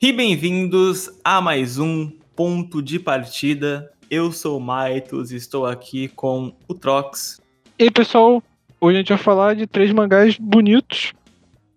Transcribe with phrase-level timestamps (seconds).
[0.00, 3.90] E bem-vindos a mais um Ponto de Partida.
[4.10, 7.40] Eu sou o Maitos e estou aqui com o Trox.
[7.78, 8.42] E aí, pessoal,
[8.78, 11.14] hoje a gente vai falar de três mangás bonitos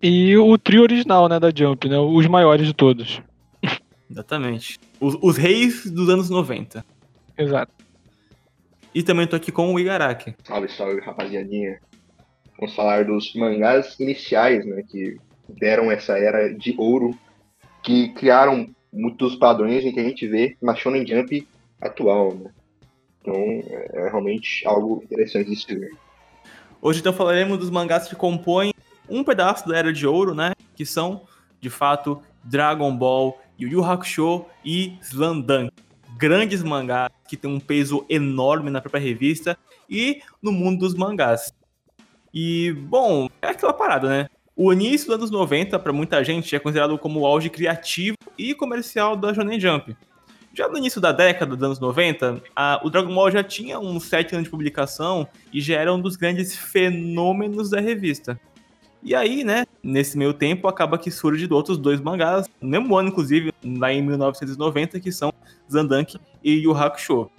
[0.03, 3.21] e o trio original, né, da Jump, né, os maiores de todos.
[4.11, 4.77] Exatamente.
[4.99, 6.83] Os, os reis dos anos 90.
[7.37, 7.71] Exato.
[8.93, 10.35] E também estou aqui com o Igaraki.
[10.43, 11.79] Salve, salve, rapaziadinha.
[12.59, 15.17] Vamos falar dos mangás iniciais, né, que
[15.47, 17.17] deram essa era de ouro
[17.83, 21.47] que criaram muitos padrões que a gente vê na Shonen Jump
[21.81, 22.51] atual, né?
[23.21, 25.91] Então é realmente algo interessante de se ver.
[26.81, 28.73] Hoje então falaremos dos mangás que compõem
[29.09, 30.53] um pedaço da Era de Ouro, né?
[30.75, 31.23] Que são,
[31.59, 35.71] de fato, Dragon Ball, Yu Yu Hakusho e Slandunk.
[36.17, 39.57] Grandes mangás que têm um peso enorme na própria revista
[39.89, 41.53] e no mundo dos mangás.
[42.33, 44.29] E, bom, é aquela parada, né?
[44.61, 48.53] O início dos anos 90, para muita gente, é considerado como o auge criativo e
[48.53, 49.95] comercial da Shonen Jump.
[50.53, 54.03] Já no início da década dos anos 90, a, o Dragon Ball já tinha uns
[54.03, 58.37] sete anos de publicação e já era um dos grandes fenômenos da revista.
[59.01, 63.07] E aí, né, nesse meio tempo, acaba que surge outros dois mangás, no mesmo ano,
[63.07, 65.31] inclusive, lá em 1990, que são
[65.71, 67.31] Zandank e Yu Hakusho.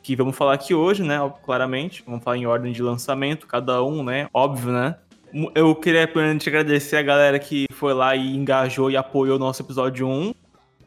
[0.00, 4.04] Que vamos falar aqui hoje, né, claramente, vamos falar em ordem de lançamento, cada um,
[4.04, 4.94] né, óbvio, né,
[5.54, 9.62] eu queria primeiramente agradecer a galera que foi lá e engajou e apoiou o nosso
[9.62, 10.34] episódio 1.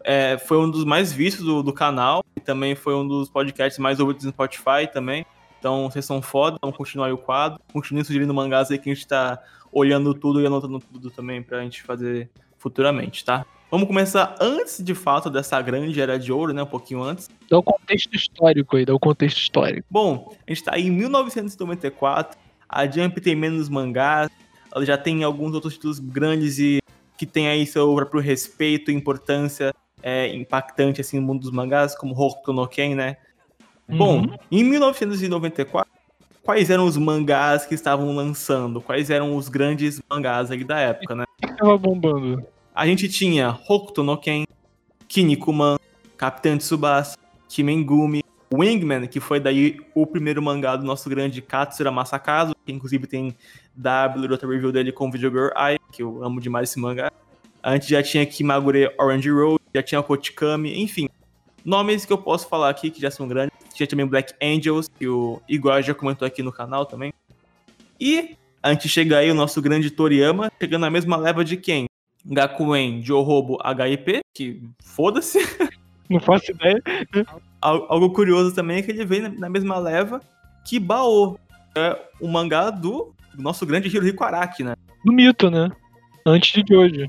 [0.03, 3.79] É, foi um dos mais vistos do, do, canal e também foi um dos podcasts
[3.79, 5.25] mais ouvidos no Spotify também.
[5.57, 7.59] Então vocês são foda, vamos continuar aí o quadro.
[7.73, 11.61] Continuem sugerindo mangás aí que a gente tá olhando tudo e anotando tudo também pra
[11.61, 13.45] gente fazer futuramente, tá?
[13.71, 16.61] Vamos começar antes de fato dessa grande era de ouro, né?
[16.61, 17.27] Um pouquinho antes.
[17.49, 19.88] Dá o um contexto histórico aí, dá o um contexto histórico.
[19.89, 24.30] Bom, a gente tá aí em 1994 a Jump tem menos mangás,
[24.73, 26.80] ela já tem alguns outros títulos grandes e
[27.17, 31.97] que tem aí seu próprio respeito e importância é, impactante assim, no mundo dos mangás,
[31.97, 33.17] como Hokuto no Ken, né?
[33.88, 33.97] Uhum.
[33.97, 35.89] Bom, em 1994,
[36.44, 38.81] quais eram os mangás que estavam lançando?
[38.81, 41.25] Quais eram os grandes mangás ali da época, né?
[41.57, 42.45] Tava bombando?
[42.73, 44.44] A gente tinha Hokuto no Ken,
[45.07, 45.78] Kinnikuman,
[46.17, 47.17] Capitão Tsubasa,
[47.47, 53.07] Kimengumi, Wingman, que foi daí o primeiro mangá do nosso grande Katsura Masakazu, que inclusive
[53.07, 53.35] tem
[53.75, 57.11] W outra review dele com Video Girl Eye, que eu amo demais esse mangá.
[57.63, 61.09] Antes já tinha Kimagure Orange Road, já tinha Kotikami, enfim.
[61.63, 63.57] Nomes que eu posso falar aqui que já são grandes.
[63.73, 67.11] Tinha também Black Angels, que o Igor já comentou aqui no canal também.
[68.00, 71.88] E antes chega aí o nosso grande Toriyama, chegando na mesma leva de quem?
[72.23, 75.39] Gakuen Johobo HIP, que foda-se.
[76.09, 76.81] Não faço ideia.
[77.61, 80.21] Algo curioso também é que ele vem na mesma leva
[80.66, 81.38] que Bao,
[81.75, 84.73] é o mangá do nosso grande Hirohiko Araki, né?
[85.03, 85.69] Do mito, né?
[86.25, 87.07] Antes de Jojo.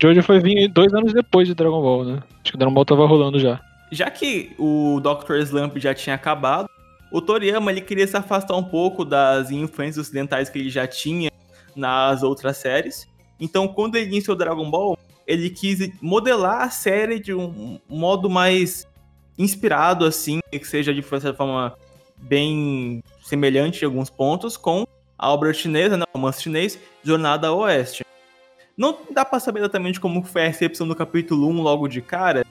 [0.00, 2.22] Jojo foi vir dois anos depois de Dragon Ball, né?
[2.42, 3.60] Acho que o Dragon Ball tava rolando já.
[3.90, 5.36] Já que o Dr.
[5.36, 6.68] Slump já tinha acabado,
[7.12, 11.30] o Toriyama ele queria se afastar um pouco das influências ocidentais que ele já tinha
[11.74, 13.06] nas outras séries.
[13.38, 18.86] Então, quando ele iniciou Dragon Ball, ele quis modelar a série de um modo mais
[19.38, 21.76] inspirado, assim, que seja de certa forma
[22.16, 24.86] bem semelhante em alguns pontos com
[25.18, 28.04] a obra chinesa, né, o romance chinês, Jornada ao Oeste.
[28.76, 32.44] Não dá para saber exatamente como foi a recepção do capítulo 1 logo de cara,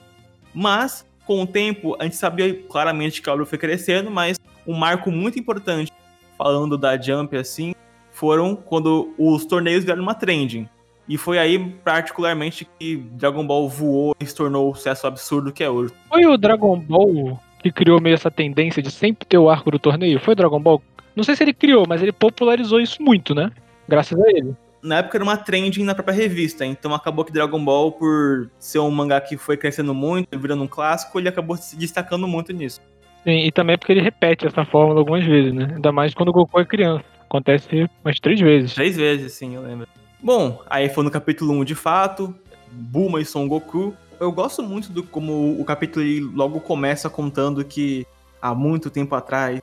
[0.52, 4.74] mas com o tempo a gente sabia claramente que a obra foi crescendo, mas um
[4.74, 5.92] marco muito importante
[6.36, 7.74] falando da Jump assim,
[8.10, 10.68] foram quando os torneios vieram uma trending.
[11.08, 15.62] E foi aí, particularmente, que Dragon Ball voou e se tornou o sucesso absurdo que
[15.62, 15.92] é hoje.
[16.08, 19.78] Foi o Dragon Ball que criou meio essa tendência de sempre ter o arco do
[19.78, 20.20] torneio?
[20.20, 20.82] Foi o Dragon Ball?
[21.14, 23.50] Não sei se ele criou, mas ele popularizou isso muito, né?
[23.88, 24.54] Graças a ele.
[24.82, 28.78] Na época era uma trending na própria revista, então acabou que Dragon Ball, por ser
[28.78, 32.80] um mangá que foi crescendo muito, virando um clássico, ele acabou se destacando muito nisso.
[33.24, 35.72] Sim, e também porque ele repete essa fórmula algumas vezes, né?
[35.74, 37.04] Ainda mais quando o Goku é criança.
[37.22, 38.74] Acontece umas três vezes.
[38.74, 39.88] Três vezes, sim, eu lembro.
[40.26, 42.34] Bom, aí foi no capítulo 1 de fato,
[42.72, 43.94] Bulma e Son Goku.
[44.18, 48.04] Eu gosto muito do como o capítulo logo começa contando que
[48.42, 49.62] há muito tempo atrás,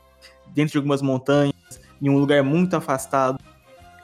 [0.53, 1.53] dentro de algumas montanhas,
[2.01, 3.37] em um lugar muito afastado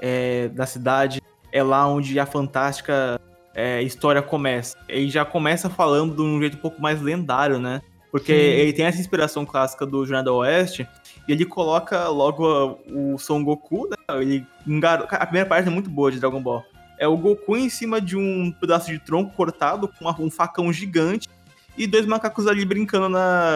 [0.01, 3.21] é, da cidade, é lá onde a fantástica
[3.55, 4.77] é, história começa.
[4.89, 7.81] Ele já começa falando de um jeito um pouco mais lendário, né?
[8.11, 8.39] Porque Sim.
[8.39, 10.87] ele tem essa inspiração clássica do Jornada Oeste,
[11.27, 13.97] e ele coloca logo o Son Goku, né?
[14.19, 15.05] Ele engaro...
[15.09, 16.63] A primeira parte é muito boa de Dragon Ball.
[16.97, 21.29] É o Goku em cima de um pedaço de tronco cortado com um facão gigante
[21.77, 23.55] e dois macacos ali brincando na,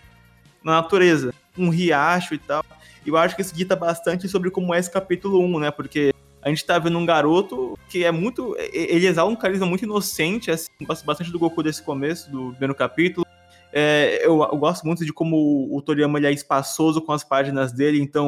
[0.63, 1.33] na natureza.
[1.57, 2.63] Um riacho e tal.
[3.05, 5.71] E eu acho que isso dita bastante sobre como é esse capítulo 1, né?
[5.71, 8.55] Porque a gente tá vendo um garoto que é muito.
[8.57, 12.75] Ele exala um carisma muito inocente, assim, gosto bastante do Goku desse começo, do primeiro
[12.75, 13.25] capítulo.
[13.75, 17.71] É, eu, eu, gosto muito de como o Toriyama ele é espaçoso com as páginas
[17.73, 18.27] dele, então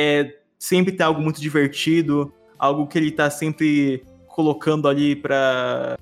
[0.00, 5.98] é, sempre tem algo muito divertido, algo que ele tá sempre colocando ali para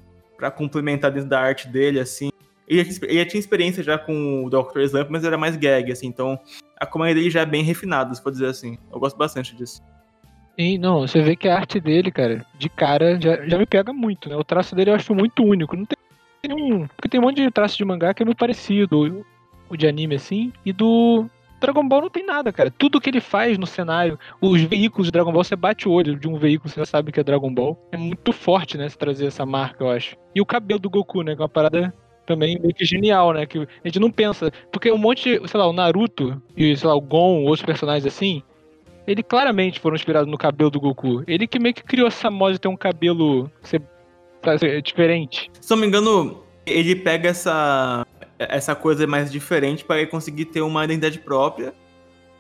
[0.55, 2.31] complementar dentro da arte dele, assim.
[2.69, 4.83] Ele já, ele já tinha experiência já com o Dr.
[4.83, 6.39] Slump, mas era mais gag, assim, então
[6.79, 8.79] a comédia dele já é bem refinada, se for dizer assim.
[8.93, 9.83] Eu gosto bastante disso.
[10.57, 13.93] Sim, não, você vê que a arte dele, cara, de cara, já, já me pega
[13.93, 14.37] muito, né?
[14.37, 15.77] O traço dele eu acho muito único.
[15.77, 15.99] Não tem
[16.47, 16.87] nenhum.
[16.89, 19.25] Porque tem um monte de traço de mangá que é muito parecido,
[19.69, 21.27] o de anime, assim, e do.
[21.61, 22.71] Dragon Ball não tem nada, cara.
[22.71, 26.15] Tudo que ele faz no cenário, os veículos de Dragon Ball, você bate o olho
[26.15, 27.77] de um veículo, você já sabe que é Dragon Ball.
[27.91, 28.89] É muito forte, né?
[28.89, 30.17] Se trazer essa marca, eu acho.
[30.35, 31.35] E o cabelo do Goku, né?
[31.35, 31.93] Que é uma parada
[32.25, 33.45] também meio que genial, né?
[33.45, 34.53] Que a gente não pensa.
[34.71, 38.41] Porque um monte, sei lá, o Naruto e, sei lá, o Gon, outros personagens assim,
[39.07, 41.25] ele claramente foram inspirados no cabelo do Goku.
[41.27, 43.83] Ele que meio que criou essa moda de ter um cabelo ser,
[44.59, 45.51] ser diferente.
[45.61, 48.07] Se não me engano, ele pega essa,
[48.39, 51.73] essa coisa mais diferente para conseguir ter uma identidade própria,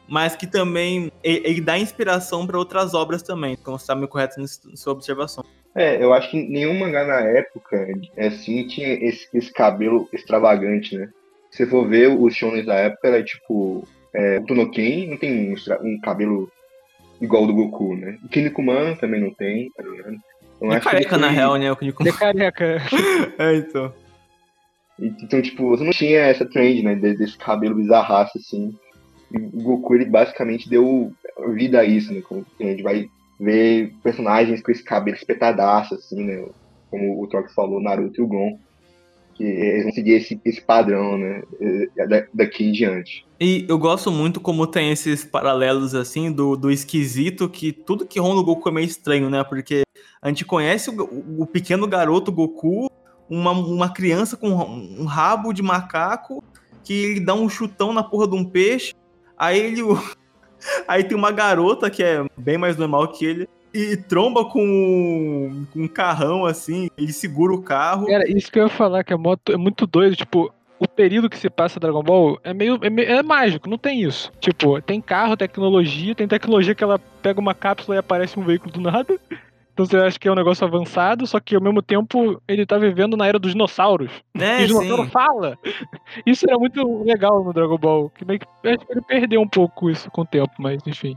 [0.08, 3.56] mas que também ele, ele dá inspiração para outras obras também.
[3.60, 5.44] Então você está meio correto na sua observação.
[5.74, 7.86] É, eu acho que nenhum mangá na época,
[8.16, 11.08] assim, tinha esse, esse cabelo extravagante, né?
[11.50, 13.86] Se você for ver os shonen da época, era tipo.
[14.14, 16.50] É, o Tunoken não tem um, um cabelo
[17.20, 18.18] igual do Goku, né?
[18.24, 20.16] O Kinnikuman também não tem, tá ligado?
[20.58, 21.18] Então, é careca foi...
[21.18, 21.70] na real, né?
[21.70, 22.10] O Kinnikuman.
[22.10, 22.82] É careca.
[23.38, 23.92] é, então.
[24.98, 26.94] Então, tipo, você não tinha essa trend, né?
[26.96, 28.76] Desse cabelo bizarraço, assim.
[29.32, 31.12] E o Goku, ele basicamente deu
[31.54, 32.20] vida a isso, né?
[32.20, 33.08] Como a gente vai
[33.38, 36.44] ver personagens com esse cabelo espetadaço, assim, né?
[36.90, 38.58] Como o Trox falou, Naruto e o Gon
[39.38, 41.42] que eles vão seguir esse, esse padrão, né?
[42.34, 43.24] Daqui em diante.
[43.40, 48.18] E eu gosto muito como tem esses paralelos, assim, do, do esquisito, que tudo que
[48.18, 49.44] ronda o Goku é meio estranho, né?
[49.44, 49.82] Porque
[50.20, 52.90] a gente conhece o, o pequeno garoto Goku,
[53.28, 56.42] uma, uma criança com um rabo de macaco,
[56.82, 58.94] que ele dá um chutão na porra de um peixe,
[59.36, 59.82] aí ele.
[60.88, 65.82] Aí tem uma garota que é bem mais normal que ele, e tromba com, com
[65.82, 68.10] um carrão assim, ele segura o carro.
[68.10, 71.28] Era isso que eu ia falar, que a moto é muito doido, tipo, o período
[71.28, 74.32] que se passa Dragon Ball é meio, é meio, é mágico, não tem isso.
[74.40, 78.72] Tipo, tem carro, tecnologia, tem tecnologia que ela pega uma cápsula e aparece um veículo
[78.72, 79.18] do nada.
[79.78, 82.76] Então você acha que é um negócio avançado, só que ao mesmo tempo ele tá
[82.76, 84.10] vivendo na era dos dinossauros.
[84.36, 85.10] É, e o dinossauro sim.
[85.10, 85.56] fala.
[86.26, 88.10] Isso era muito legal no Dragon Ball.
[88.10, 91.16] Que meio que, acho que ele perdeu um pouco isso com o tempo, mas enfim.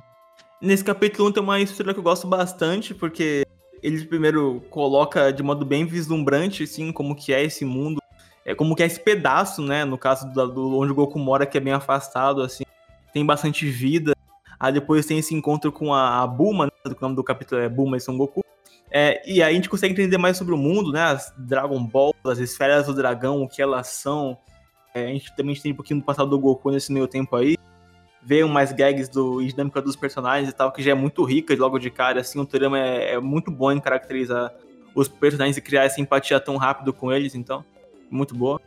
[0.62, 3.48] Nesse capítulo 1 tem uma estrutura que eu gosto bastante, porque
[3.82, 8.00] ele primeiro coloca de modo bem vislumbrante, assim, como que é esse mundo,
[8.46, 11.48] é como que é esse pedaço, né, no caso do, do onde o Goku mora,
[11.48, 12.64] que é bem afastado, assim,
[13.12, 14.14] tem bastante vida.
[14.60, 17.68] Aí depois tem esse encontro com a, a Bulma, né, o nome do capítulo é
[17.68, 18.51] Bulma e Son Goku.
[18.92, 22.18] É, e aí a gente consegue entender mais sobre o mundo, né, as Dragon Balls,
[22.26, 24.38] as esferas do dragão, o que elas são.
[24.94, 27.56] É, a gente também tem um pouquinho do passado do Goku nesse meio tempo aí
[28.22, 31.56] ver umas gags do, e dinâmica dos personagens e tal, que já é muito rica
[31.58, 34.54] logo de cara, assim, o Toriyama é, é, muito bom em caracterizar
[34.94, 37.66] os personagens e criar essa empatia tão rápido com eles, então,
[38.10, 38.62] muito boa.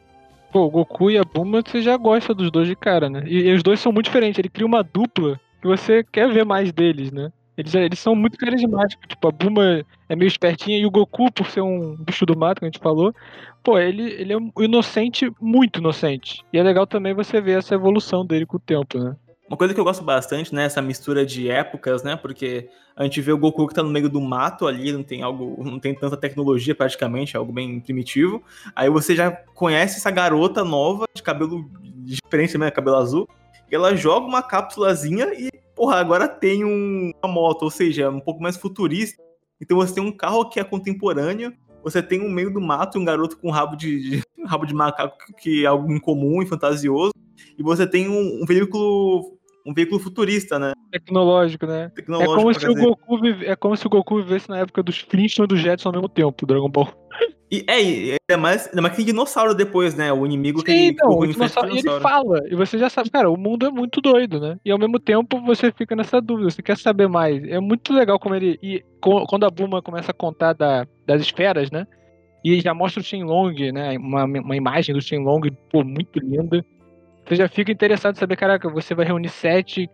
[0.51, 3.25] Pô, o Goku e a Buma você já gosta dos dois de cara, né?
[3.27, 6.45] E, e, os dois são muito diferentes, ele cria uma dupla que você quer ver
[6.45, 7.33] mais deles, né?
[7.57, 11.47] Eles, eles são muito carismáticos, tipo, a Buma é meio espertinha e o Goku, por
[11.47, 13.15] ser um bicho do mato, que a gente falou,
[13.63, 16.45] pô, ele, ele é um inocente, muito inocente.
[16.53, 19.17] E é legal também você ver essa evolução dele com o tempo, né?
[19.49, 23.21] Uma coisa que eu gosto bastante, né, essa mistura de épocas, né, porque a gente
[23.21, 25.95] vê o Goku que tá no meio do mato ali, não tem algo, não tem
[25.95, 28.43] tanta tecnologia praticamente, é algo bem primitivo.
[28.75, 33.29] Aí você já conhece essa garota nova de cabelo diferente, né, cabelo azul,
[33.71, 38.21] e ela joga uma cápsulazinha e, porra, agora tem um, uma moto, ou seja, um
[38.21, 39.23] pouco mais futurista.
[39.61, 41.53] Então você tem um carro que é contemporâneo,
[41.83, 45.17] você tem um meio do mato um garoto com rabo de, de rabo de macaco
[45.39, 47.13] que é algo incomum e fantasioso
[47.59, 49.35] e você tem um, um veículo
[49.67, 50.73] um veículo futurista, né?
[50.91, 51.91] Tecnológico, né?
[51.95, 54.83] Tecnológico é como se o Goku vive, é como se o Goku vivesse na época
[54.83, 56.89] dos Flintstones e do Jetson ao mesmo tempo, Dragon Ball.
[57.55, 60.13] E é, é mais, é mais que dinossauro depois, né?
[60.13, 63.31] O inimigo Sim, que então, o dinossauro, E ele fala, e você já sabe, cara,
[63.31, 64.59] o mundo é muito doido, né?
[64.65, 67.45] E ao mesmo tempo você fica nessa dúvida, você quer saber mais.
[67.45, 68.59] É muito legal como ele.
[68.63, 71.87] E quando a Buma começa a contar da, das esferas, né?
[72.45, 73.97] E já mostra o Shenlong, né?
[73.99, 76.65] Uma, uma imagem do Shenlong, pô, muito linda.
[77.25, 79.89] Você já fica interessado em saber, caraca, você vai reunir sete,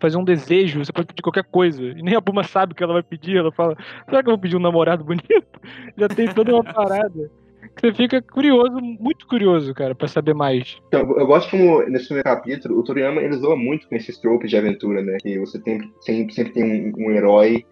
[0.00, 1.82] fazer um desejo, você pode pedir qualquer coisa.
[1.82, 3.76] E nem a Buma sabe o que ela vai pedir, ela fala,
[4.06, 5.60] será que eu vou pedir um namorado bonito?
[5.96, 7.30] Já tem toda uma parada.
[7.78, 10.78] Você fica curioso, muito curioso, cara, para saber mais.
[10.88, 14.50] Então, eu gosto como, nesse primeiro capítulo, o Toriyama, ele zoa muito com esses tropes
[14.50, 15.18] de aventura, né?
[15.20, 17.64] Que você tem, sempre, sempre tem um, um herói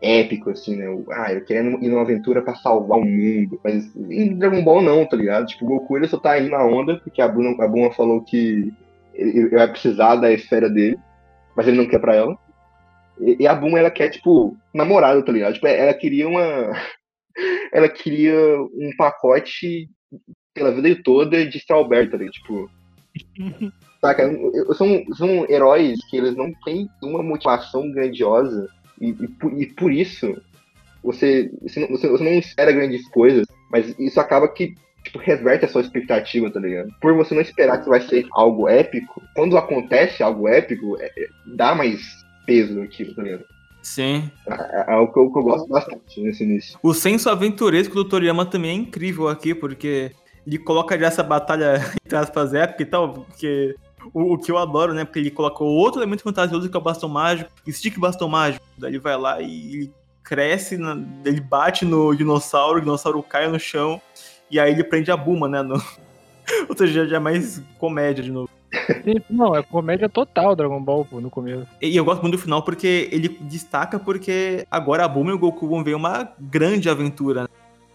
[0.00, 0.86] épico, assim, né?
[1.10, 3.60] Ah, eu querendo ir numa aventura pra salvar o mundo.
[3.62, 5.46] Mas em Dragon Ball não, tá ligado?
[5.46, 8.22] Tipo, o Goku ele só tá indo na onda, porque a Buma, a Buma falou
[8.22, 8.72] que
[9.14, 10.98] ele, ele vai precisar da esfera dele,
[11.58, 12.38] mas ele não quer pra ela.
[13.20, 15.54] E, e a Buma, ela quer, tipo, namorado, tá ligado?
[15.54, 16.72] Tipo, ela queria uma.
[17.74, 19.90] ela queria um pacote
[20.54, 22.34] pela vida toda de Strawberry, tá ligado?
[22.34, 22.70] Tipo.
[24.00, 24.30] Saca?
[24.74, 28.68] São, são heróis que eles não têm uma motivação grandiosa
[29.00, 30.40] e, e, por, e por, isso
[31.02, 34.76] você, você, não, você, não espera grandes coisas, mas isso acaba que
[35.08, 36.90] tipo, reverte a sua expectativa, tá ligado?
[37.00, 41.28] Por você não esperar que vai ser algo épico, quando acontece algo épico, é, é,
[41.46, 43.44] dá mais peso naquilo, tá ligado?
[43.82, 44.30] Sim.
[44.46, 46.78] É, é o que eu, que eu gosto bastante nesse início.
[46.82, 50.12] O senso aventuresco do Toriyama também é incrível aqui, porque
[50.46, 53.74] ele coloca já essa batalha, entre aspas, épica e tal, porque
[54.12, 55.04] o, o, que eu adoro, né?
[55.04, 58.64] Porque ele colocou outro elemento fantasioso que é o bastão mágico, stick bastão mágico.
[58.76, 60.78] Daí ele vai lá e ele cresce,
[61.24, 64.00] ele bate no dinossauro, o dinossauro cai no chão,
[64.50, 65.62] e aí ele prende a Buma, né?
[65.62, 65.74] No...
[66.68, 68.48] Ou seja, já é mais comédia de novo.
[69.30, 71.66] Não, é comédia total Dragon Ball pô, no começo.
[71.80, 75.38] E eu gosto muito do final porque ele destaca porque agora a Buma e o
[75.38, 77.42] Goku vão ver uma grande aventura.
[77.42, 77.48] Né?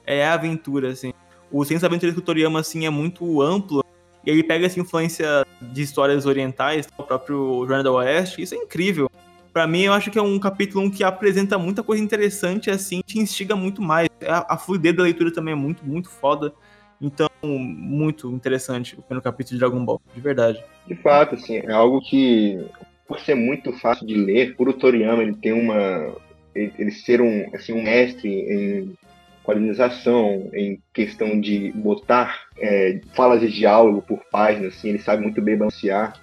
[0.05, 1.13] É a aventura, assim.
[1.51, 3.83] O senso aventura do Toriyama, assim, é muito amplo
[4.25, 8.57] e ele pega essa influência de histórias orientais, o próprio Jornal do Oeste, isso é
[8.57, 9.11] incrível.
[9.51, 13.19] Para mim, eu acho que é um capítulo que apresenta muita coisa interessante, assim, te
[13.19, 14.09] instiga muito mais.
[14.27, 16.53] A, fluidez da leitura também é muito, muito foda.
[17.01, 20.63] Então, muito interessante o primeiro capítulo de Dragon Ball, de verdade.
[20.87, 22.65] De fato, assim, é algo que,
[23.07, 26.15] por ser muito fácil de ler, por o Toriyama, ele tem uma...
[26.55, 28.95] Ele, ele ser um, assim, um mestre em
[29.43, 35.41] quadrinização, em questão de botar é, falas de diálogo por página, assim, ele sabe muito
[35.41, 36.19] bem balancear.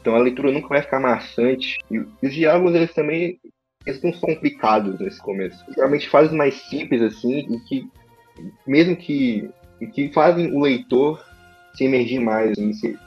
[0.00, 1.78] Então a leitura nunca vai ficar maçante.
[1.90, 3.38] E os diálogos, eles também
[3.86, 5.64] eles não são complicados nesse começo.
[5.74, 7.88] Geralmente fazem mais simples, assim, e que,
[8.66, 9.50] mesmo que,
[9.92, 11.24] que fazem o leitor
[11.74, 12.98] se emergir mais, assim, se,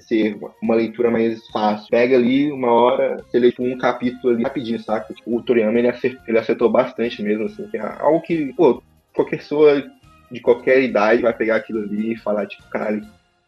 [0.00, 1.88] ser uma leitura mais fácil.
[1.90, 5.12] Pega ali uma hora, você lê um capítulo ali rapidinho, saca?
[5.12, 8.82] Tipo, o Toriyama ele acertou, ele acertou bastante mesmo, assim, que é algo que, pô,
[9.14, 9.84] qualquer pessoa
[10.30, 13.06] de qualquer idade vai pegar aquilo ali e falar, tipo, caralho,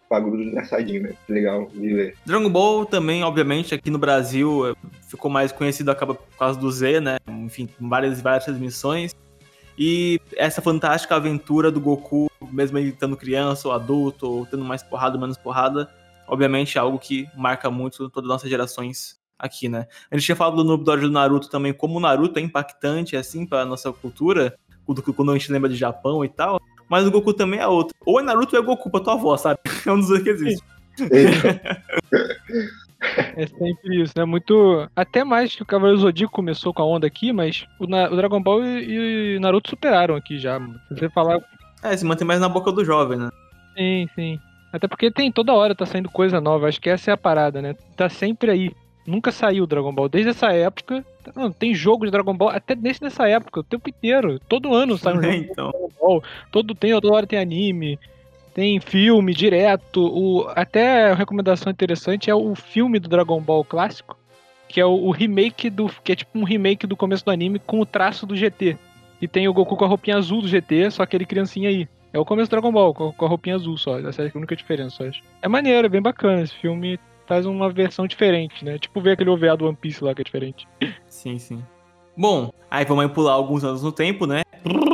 [0.08, 1.12] bagulho engraçadinho, né?
[1.28, 2.14] Legal de ver.
[2.24, 4.76] Dragon Ball também, obviamente, aqui no Brasil
[5.08, 7.18] ficou mais conhecido acaba por causa do Z, né?
[7.28, 9.14] Enfim, várias várias transmissões.
[9.78, 14.82] E essa fantástica aventura do Goku, mesmo ele estando criança ou adulto, ou tendo mais
[14.82, 15.88] porrada ou menos porrada,
[16.26, 19.86] obviamente é algo que marca muito todas as nossas gerações aqui, né?
[20.10, 23.46] A gente tinha falado no episódio do Naruto também, como o Naruto é impactante, assim,
[23.46, 24.58] para nossa cultura
[25.14, 26.57] quando a gente lembra de Japão e tal.
[26.88, 27.94] Mas o Goku também é outro.
[28.04, 29.58] Ou é Naruto ou é Goku pra tua avó, sabe?
[29.86, 30.64] É um dos dois que existe.
[33.36, 34.24] É sempre isso, né?
[34.24, 34.88] Muito.
[34.96, 38.10] Até mais que o Cavaleiro Zodíaco começou com a onda aqui, mas o, Na...
[38.10, 39.36] o Dragon Ball e...
[39.36, 40.58] e Naruto superaram aqui já.
[40.88, 41.38] Se você falar.
[41.82, 43.30] É, se mantém mais na boca do jovem, né?
[43.76, 44.40] Sim, sim.
[44.72, 46.68] Até porque tem toda hora tá saindo coisa nova.
[46.68, 47.74] Acho que essa é a parada, né?
[47.96, 48.72] Tá sempre aí.
[49.08, 50.06] Nunca saiu o Dragon Ball.
[50.06, 51.02] Desde essa época,
[51.34, 54.38] não, tem jogo de Dragon Ball até desde essa época, o tempo inteiro.
[54.46, 55.66] Todo ano sai um jogo então.
[55.66, 56.22] de Dragon Ball.
[56.52, 57.98] Todo tem, toda hora tem anime.
[58.52, 60.02] Tem filme direto.
[60.02, 64.14] O, até a recomendação interessante é o filme do Dragon Ball clássico,
[64.68, 65.90] que é o, o, remake do.
[66.04, 68.76] que é tipo um remake do começo do anime com o traço do GT.
[69.22, 71.88] E tem o Goku com a roupinha azul do GT, só aquele criancinha aí.
[72.12, 73.98] É o começo do Dragon Ball, com a roupinha azul só.
[74.00, 75.22] Essa é a única diferença, eu acho.
[75.40, 76.42] É maneiro, é bem bacana.
[76.42, 76.98] Esse filme
[77.28, 78.78] faz uma versão diferente, né?
[78.78, 80.66] Tipo ver aquele OVA do One Piece lá que é diferente.
[81.06, 81.62] Sim, sim.
[82.16, 84.42] Bom, aí vamos pular alguns anos no tempo, né?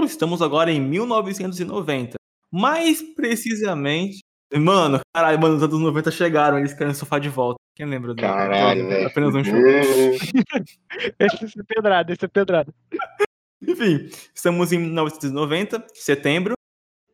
[0.04, 2.16] Estamos agora em 1990.
[2.50, 4.18] Mais precisamente.
[4.52, 7.56] Mano, caralho, mano, os anos 90 chegaram, eles querem sofá de volta.
[7.74, 9.06] Quem lembra do Caralho, velho.
[9.06, 9.56] Apenas um show.
[11.18, 12.72] esse é pedrado, esse é pedrado.
[13.66, 16.54] Enfim, estamos em 1990, setembro.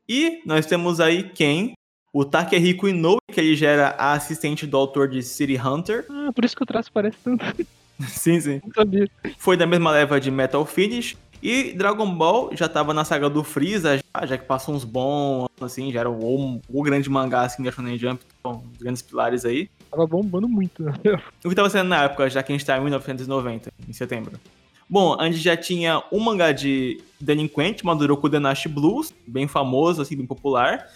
[0.08, 1.72] E nós temos aí quem?
[2.12, 6.06] O Takehiko Inoue, que ele gera a assistente do autor de City Hunter.
[6.20, 7.44] Ah, por isso que o traço parece tanto.
[8.06, 8.60] sim, sim.
[8.64, 9.08] Não sabia.
[9.38, 11.16] Foi da mesma leva de Metal Finish.
[11.42, 15.48] E Dragon Ball já tava na saga do Freeza, já, já que passou uns bons,
[15.60, 19.44] assim, já era o, o grande mangá, assim, da Shonen Jump, então, os grandes pilares
[19.46, 19.70] aí.
[19.90, 20.92] Tava bombando muito, né?
[21.42, 24.32] O que tava sendo na época, já que a gente tá em 1990, em setembro.
[24.88, 30.16] Bom, a gente já tinha um mangá de delinquente, Maduroku Denashi Blues, bem famoso, assim,
[30.16, 30.86] bem popular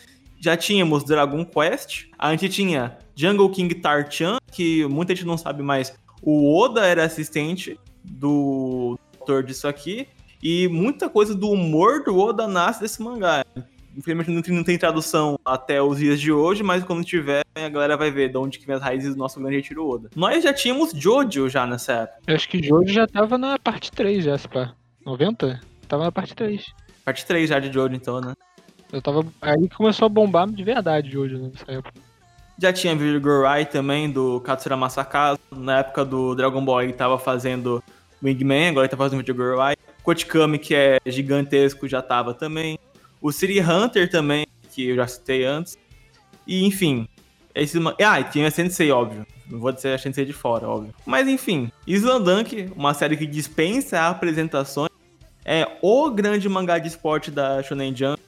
[0.44, 5.62] já tínhamos Dragon Quest, a gente tinha Jungle King Tarchan, que muita gente não sabe
[5.62, 10.06] mais, o Oda era assistente do autor disso aqui,
[10.42, 13.42] e muita coisa do humor do Oda nasce desse mangá.
[13.96, 18.10] Infelizmente não tem, tradução até os dias de hoje, mas quando tiver, a galera vai
[18.10, 20.10] ver de onde que vem as raízes do nosso grande retiro Oda.
[20.14, 22.20] Nós já tínhamos Jojo já nessa época.
[22.26, 24.74] Eu acho que Jojo já tava na parte 3 já, se pá.
[25.06, 25.58] 90?
[25.88, 26.66] Tava na parte 3.
[27.02, 28.34] Parte 3 já de Jojo, então, né?
[28.94, 29.26] Eu tava.
[29.42, 31.92] Aí começou a bombar de verdade Jojo né, nessa época.
[32.56, 35.40] Já tinha Vigorai também, do Katsura Masakazu.
[35.50, 37.82] Na época do Dragon Ball ele tava fazendo
[38.22, 39.74] Wingman, agora ele tá fazendo Vigorai.
[40.04, 42.78] Kotikami, que é gigantesco, já tava também.
[43.20, 45.76] O City Hunter também, que eu já citei antes.
[46.46, 47.08] E, enfim.
[47.52, 47.78] Esse...
[48.00, 49.26] Ah, e tinha a Sensei, óbvio.
[49.50, 50.94] Não vou dizer a Sensei de fora, óbvio.
[51.04, 51.72] Mas, enfim.
[51.86, 54.90] Islandunk, uma série que dispensa apresentações.
[55.44, 58.23] É o grande mangá de esporte da Shonen Jump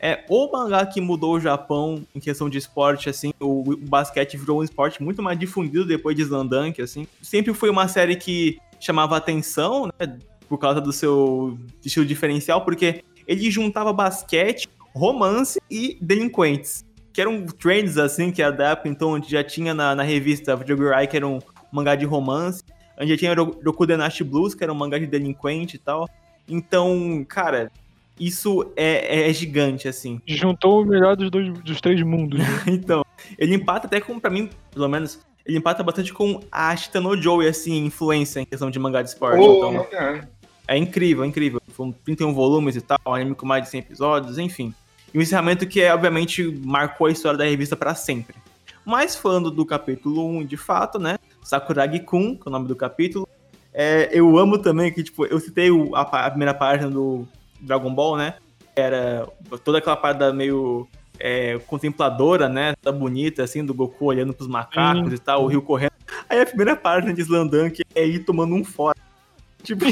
[0.00, 4.38] é o mangá que mudou o Japão em questão de esporte, assim, o, o basquete
[4.38, 7.06] virou um esporte muito mais difundido depois de Slandunk, assim.
[7.20, 13.04] Sempre foi uma série que chamava atenção, né, por causa do seu estilo diferencial, porque
[13.26, 19.30] ele juntava basquete, romance e delinquentes, que eram trends, assim, que da época, então, onde
[19.30, 21.38] já tinha na, na revista Videogurai, que era um
[21.70, 22.64] mangá de romance,
[22.98, 26.08] onde já tinha Rokudenashi Blues, que era um mangá de delinquente e tal.
[26.48, 27.70] Então, cara,
[28.20, 30.20] isso é, é, gigante, assim.
[30.26, 32.38] Juntou o melhor dos, dois, dos três mundos.
[32.38, 32.46] Né?
[32.68, 33.04] então,
[33.38, 37.20] ele empata até com, pra mim, pelo menos, ele empata bastante com a Ashita no
[37.20, 39.40] Joe, assim, influência em questão de mangá de esporte.
[39.40, 40.28] Oh, então, é.
[40.68, 41.62] é incrível, é incrível.
[41.68, 44.74] Foram 31 volumes e tal, um anime com mais de 100 episódios, enfim.
[45.14, 48.36] E um encerramento que, obviamente, marcou a história da revista para sempre.
[48.84, 51.18] Mas falando do capítulo 1, de fato, né?
[51.42, 53.26] Sakuragi-kun, que é o nome do capítulo.
[53.72, 57.26] É, eu amo também que, tipo, eu citei o, a, a primeira página do
[57.60, 58.34] Dragon Ball, né?
[58.74, 59.26] Era
[59.64, 60.88] toda aquela parada meio
[61.18, 62.74] é, contempladora, né?
[62.80, 65.14] Toda bonita, assim, do Goku olhando pros macacos Sim.
[65.14, 65.92] e tal, o Rio correndo.
[66.28, 68.98] Aí a primeira página de Slandunk é ir tomando um fora.
[69.62, 69.84] Tipo.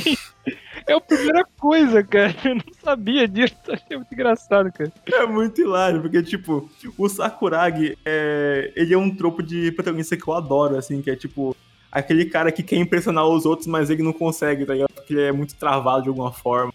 [0.86, 2.34] É a primeira coisa, cara.
[2.42, 3.54] Eu não sabia disso.
[3.68, 4.90] Achei muito engraçado, cara.
[5.06, 8.72] É muito hilário, porque, tipo, o Sakuragi, é...
[8.74, 11.54] ele é um tropo de protagonista que eu adoro, assim, que é, tipo,
[11.92, 14.92] aquele cara que quer impressionar os outros, mas ele não consegue, tá ligado?
[14.94, 16.72] Porque ele é muito travado de alguma forma.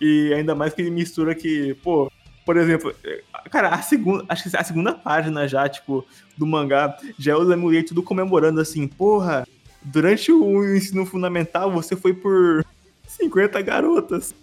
[0.00, 2.10] E ainda mais que ele mistura que, pô,
[2.44, 2.94] por exemplo,
[3.50, 7.42] cara, a segunda, acho que a segunda página já, tipo, do mangá, já é o
[7.42, 9.46] Lemurier tudo comemorando assim, porra,
[9.82, 12.64] durante o ensino fundamental você foi por
[13.06, 14.34] 50 garotas.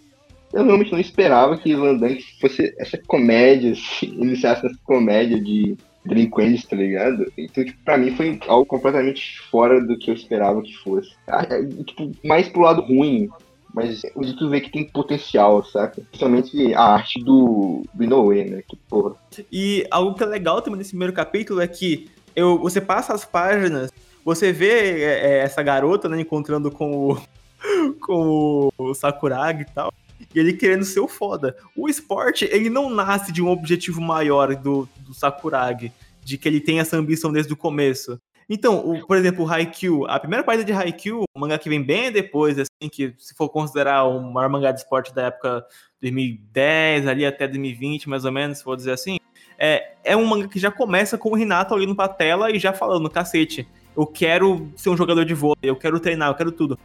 [0.54, 5.76] Eu realmente não esperava que Landank fosse essa comédia, assim, iniciasse essa comédia de
[6.06, 7.32] delinquentes, tá ligado?
[7.38, 11.10] Então, tipo, pra mim foi algo completamente fora do que eu esperava que fosse.
[11.28, 13.30] Ah, é, tipo, mais pro lado ruim,
[13.76, 16.02] mas o tu vê que tem potencial, saca?
[16.02, 18.64] Principalmente a arte do, do Inoue, né?
[18.66, 19.16] Que porra.
[19.52, 23.26] E algo que é legal também nesse primeiro capítulo é que eu, você passa as
[23.26, 23.92] páginas,
[24.24, 27.22] você vê é, é essa garota, né, encontrando com o,
[28.00, 29.94] com o Sakuragi e tal,
[30.34, 31.58] e ele querendo ser o foda.
[31.76, 35.92] O esporte, ele não nasce de um objetivo maior do, do Sakuragi,
[36.24, 38.18] de que ele tem essa ambição desde o começo.
[38.50, 41.82] Então, o, por exemplo, o Haikyuu, a primeira parte de Haikyuu, o mangá que vem
[41.82, 45.66] bem depois, assim, que se for considerar o maior mangá de esporte da época
[46.02, 49.18] 2010, ali até 2020, mais ou menos, se for dizer assim,
[49.58, 52.72] é, é um mangá que já começa com o Renato olhando pra tela e já
[52.72, 56.78] falando, cacete, eu quero ser um jogador de vôlei, eu quero treinar, eu quero tudo.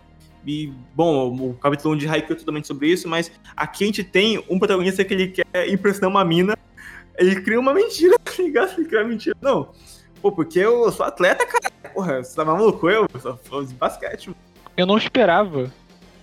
[0.47, 4.03] E, bom, o capítulo 1 de Haikyuu é totalmente sobre isso, mas aqui a gente
[4.03, 6.57] tem um protagonista que ele quer impressionar uma mina,
[7.19, 8.73] ele cria uma mentira, tá ligado?
[8.79, 9.37] Ele cria uma mentira.
[9.43, 9.71] Não,
[10.21, 11.71] Pô, porque eu sou atleta, cara.
[11.95, 12.89] Porra, você tá maluco?
[12.89, 14.29] Eu sou fã de basquete.
[14.29, 14.39] Mano.
[14.77, 15.71] Eu não esperava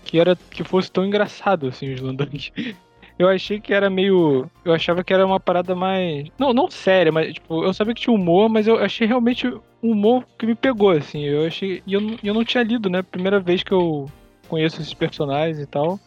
[0.04, 2.52] que era que fosse tão engraçado assim os Landunk.
[3.20, 4.48] Eu achei que era meio.
[4.64, 6.28] Eu achava que era uma parada mais.
[6.38, 9.48] Não, não séria, mas tipo, eu sabia que tinha humor, mas eu achei realmente
[9.82, 11.24] um humor que me pegou, assim.
[11.24, 11.82] Eu achei.
[11.88, 13.02] E eu, eu não tinha lido, né?
[13.02, 14.08] Primeira vez que eu
[14.48, 16.00] conheço esses personagens e tal.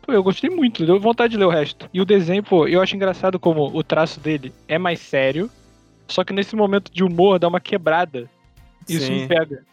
[0.00, 1.86] Pô, eu gostei muito, deu vontade de ler o resto.
[1.92, 5.50] E o desenho, pô, eu acho engraçado como o traço dele é mais sério.
[6.08, 8.28] Só que nesse momento de humor dá uma quebrada.
[8.88, 9.22] Isso Sim.
[9.22, 9.64] me pega.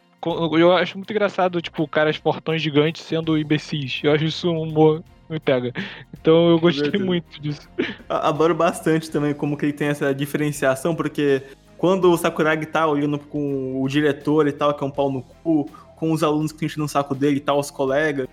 [0.58, 4.02] Eu acho muito engraçado, tipo, caras portões gigantes sendo imbecis.
[4.04, 5.72] Eu acho isso um humor me pega.
[6.13, 7.70] Então eu gostei muito disso.
[8.10, 11.44] Adoro bastante também como que ele tem essa diferenciação, porque
[11.78, 15.22] quando o Sakuragi tá olhando com o diretor e tal, que é um pau no
[15.22, 18.28] cu, com os alunos que estão no saco dele e tal, os colegas,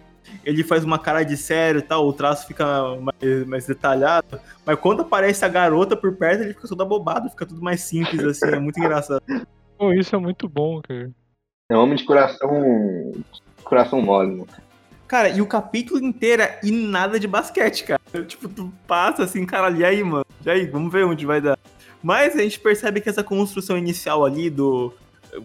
[0.44, 4.40] ele faz uma cara de sério e tal, o traço fica mais, mais, detalhado.
[4.64, 8.24] Mas quando aparece a garota por perto, ele fica todo abobado, fica tudo mais simples,
[8.24, 9.22] assim, é muito engraçado.
[9.78, 11.10] Pô, isso é muito bom, cara.
[11.70, 13.12] É um homem de coração.
[13.62, 14.44] coração mole, né?
[15.06, 18.00] Cara, e o capítulo inteiro é e nada de basquete, cara.
[18.26, 20.24] Tipo, tu passa assim, cara, e aí, mano?
[20.44, 21.58] E aí, vamos ver onde vai dar.
[22.02, 24.92] Mas a gente percebe que essa construção inicial ali do,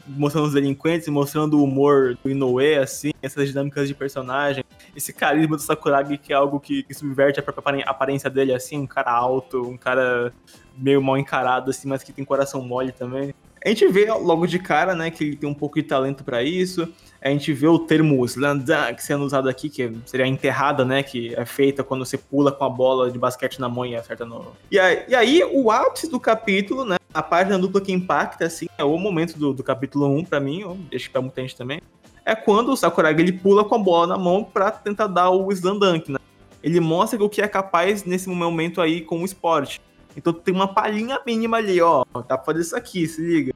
[0.07, 4.63] mostrando os delinquentes, mostrando o humor do Inoue, assim, essas dinâmicas de personagem,
[4.95, 8.77] esse carisma do Sakuragi, que é algo que, que subverte a própria aparência dele, assim,
[8.79, 10.31] um cara alto, um cara
[10.77, 13.33] meio mal encarado, assim, mas que tem coração mole também.
[13.63, 16.41] A gente vê logo de cara, né, que ele tem um pouco de talento para
[16.41, 16.91] isso.
[17.21, 21.45] A gente vê o termo slandunk sendo usado aqui, que seria enterrada, né, que é
[21.45, 24.53] feita quando você pula com a bola de basquete na mão e acerta no...
[24.71, 28.67] E aí, e aí o ápice do capítulo, né, a página dupla que impacta, assim,
[28.77, 31.81] é o momento do, do capítulo 1 para mim, eu deixo pra muita gente também,
[32.25, 35.51] é quando o Sakuragi ele pula com a bola na mão para tentar dar o
[35.51, 36.19] slandunk, né.
[36.63, 39.81] Ele mostra o que é capaz nesse momento aí com o esporte.
[40.15, 42.03] Então tem uma palhinha mínima ali, ó.
[42.27, 43.53] Dá pra fazer isso aqui, se liga.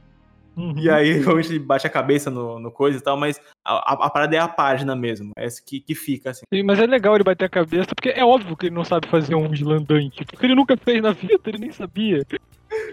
[0.58, 0.74] Uhum.
[0.78, 4.10] E aí, realmente, ele bate a cabeça no, no coisa e tal, mas a, a,
[4.10, 5.32] parada é a página mesmo.
[5.38, 6.46] É essa que, que fica, assim.
[6.52, 9.08] Sim, mas é legal ele bater a cabeça, porque é óbvio que ele não sabe
[9.08, 10.26] fazer um slandank.
[10.26, 12.26] Porque ele nunca fez na vida, ele nem sabia.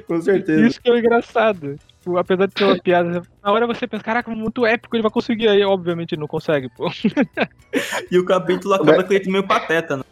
[0.07, 0.67] Com certeza.
[0.67, 1.79] Isso que é engraçado.
[1.99, 5.11] Tipo, apesar de ser uma piada, na hora você pensa, caraca, muito épico, ele vai
[5.11, 5.49] conseguir.
[5.49, 6.91] Aí, obviamente, ele não consegue, pô.
[8.11, 10.03] e o capítulo acaba com ele meio pateta, né?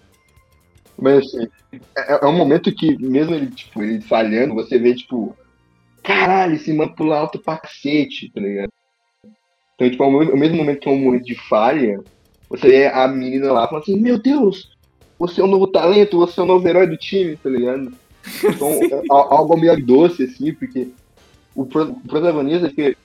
[0.96, 1.48] Mas assim,
[1.96, 5.34] é, é um momento que, mesmo ele, tipo, ele falhando, você vê, tipo,
[6.02, 8.70] caralho, esse mano pula alto pra cacete, tá ligado?
[9.74, 12.00] Então, tipo, ao mesmo momento que é um momento de falha,
[12.50, 14.76] você vê a menina lá falando assim, meu Deus,
[15.18, 17.48] você é o um novo talento, você é o um novo herói do time, tá
[17.48, 17.92] ligado?
[18.44, 20.88] Então, é algo meio doce, assim, porque
[21.54, 22.96] o, protagonista fica,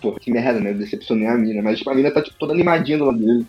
[0.00, 0.70] pô, que merda, né?
[0.70, 3.46] Eu decepcionei a mina, mas tipo, a mina tá tipo, toda animadinha do lado dele.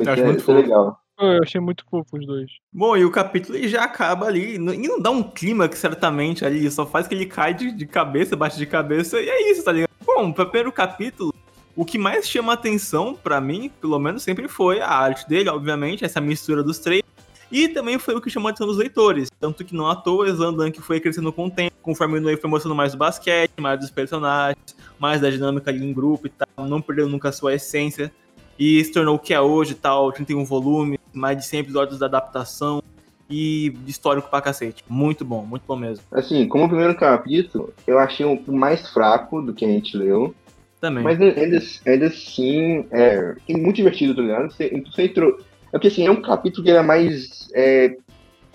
[0.00, 1.00] Isso é, muito é legal.
[1.20, 2.50] Eu achei muito fofo os dois.
[2.72, 4.54] Bom, e o capítulo já acaba ali.
[4.54, 7.86] E não dá um clima que certamente ali, só faz que ele cai de, de
[7.86, 9.90] cabeça, bate de cabeça, e é isso, tá ligado?
[10.06, 11.34] Bom, pra primeiro capítulo,
[11.74, 16.04] o que mais chama atenção para mim, pelo menos sempre foi a arte dele, obviamente,
[16.04, 17.02] essa mistura dos três.
[17.50, 19.30] E também foi o que chamou a atenção dos leitores.
[19.40, 22.50] Tanto que não à toa, Slandan que foi crescendo com o tempo, conforme o foi
[22.50, 26.66] mostrando mais do basquete, mais dos personagens, mais da dinâmica ali em grupo e tal,
[26.66, 28.12] não perdendo nunca a sua essência
[28.58, 32.06] e se tornou o que é hoje, tal, 31 volumes, mais de 100 episódios da
[32.06, 32.82] adaptação
[33.30, 34.82] e histórico pra cacete.
[34.88, 36.04] Muito bom, muito bom mesmo.
[36.10, 40.34] Assim, como o primeiro capítulo, eu achei um mais fraco do que a gente leu.
[40.80, 41.02] Também.
[41.02, 44.50] Mas ainda, ainda assim, é, é muito divertido, tá ligado?
[44.50, 45.38] Você, você entrou.
[45.68, 47.96] É porque assim, é um capítulo que é mais é,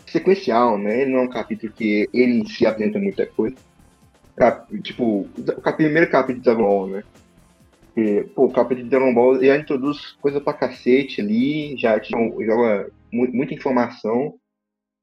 [0.06, 1.02] sequencial, né?
[1.02, 3.56] Ele não é um capítulo que ele em si apresenta muita coisa.
[4.36, 7.04] Cap, tipo, o primeiro capítulo de Dragon né?
[7.94, 12.90] Porque, pô, o capa de Dragon Ball já introduz coisa pra cacete ali, já joga
[13.12, 14.34] muita informação,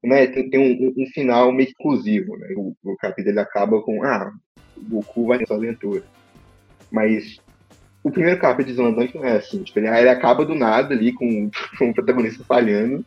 [0.03, 0.27] né?
[0.27, 2.49] Tem, tem um, um, final meio exclusivo, né?
[2.57, 4.33] O, o capítulo ele acaba com, ah,
[4.77, 6.03] Goku vai nessa aventura.
[6.90, 7.40] Mas
[8.02, 11.12] o primeiro capítulo de Zolandante não é assim, tipo, ele, ele acaba do nada ali
[11.12, 13.04] com, com o protagonista falhando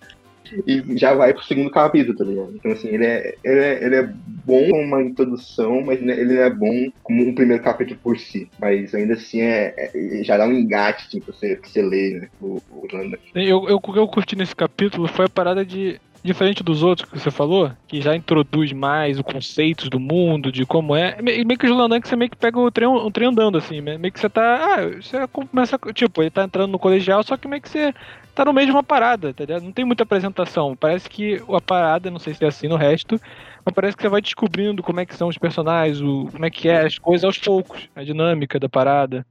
[0.67, 2.55] e já vai pro segundo capítulo, tá ligado?
[2.55, 4.03] Então, assim, ele é, ele é, ele é
[4.45, 8.49] bom como uma introdução, mas ele é bom como um primeiro capítulo por si.
[8.59, 12.61] Mas ainda assim, é, é já dá um engate, pra você, você ler, né, o,
[12.71, 12.87] o
[13.33, 17.29] Eu, eu, eu curti nesse capítulo foi a parada de diferente dos outros que você
[17.29, 21.21] falou, que já introduz mais os conceitos do mundo, de como é.
[21.21, 23.81] Meio que o Julandan que você meio que pega o trem, o trem andando, assim,
[23.81, 24.75] meio que você tá.
[24.75, 25.77] Ah, você começa.
[25.93, 27.93] Tipo, ele tá entrando no colegial, só que meio que você
[28.33, 29.63] tá no meio de uma parada, tá ligado?
[29.63, 30.75] Não tem muita apresentação.
[30.75, 33.19] Parece que a parada, não sei se é assim no resto,
[33.65, 36.49] mas parece que você vai descobrindo como é que são os personagens, o, como é
[36.49, 39.25] que é as coisas aos poucos, a dinâmica da parada.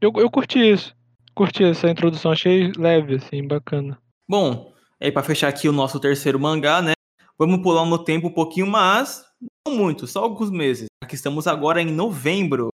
[0.00, 0.94] Eu, eu curti isso.
[1.34, 3.98] Curti essa introdução, achei leve, assim, bacana.
[4.28, 4.69] Bom,
[5.00, 6.92] aí para fechar aqui o nosso terceiro mangá, né?
[7.38, 9.24] Vamos pular no tempo um pouquinho, mas
[9.66, 10.86] não muito, só alguns meses.
[11.02, 12.68] Aqui estamos agora em novembro.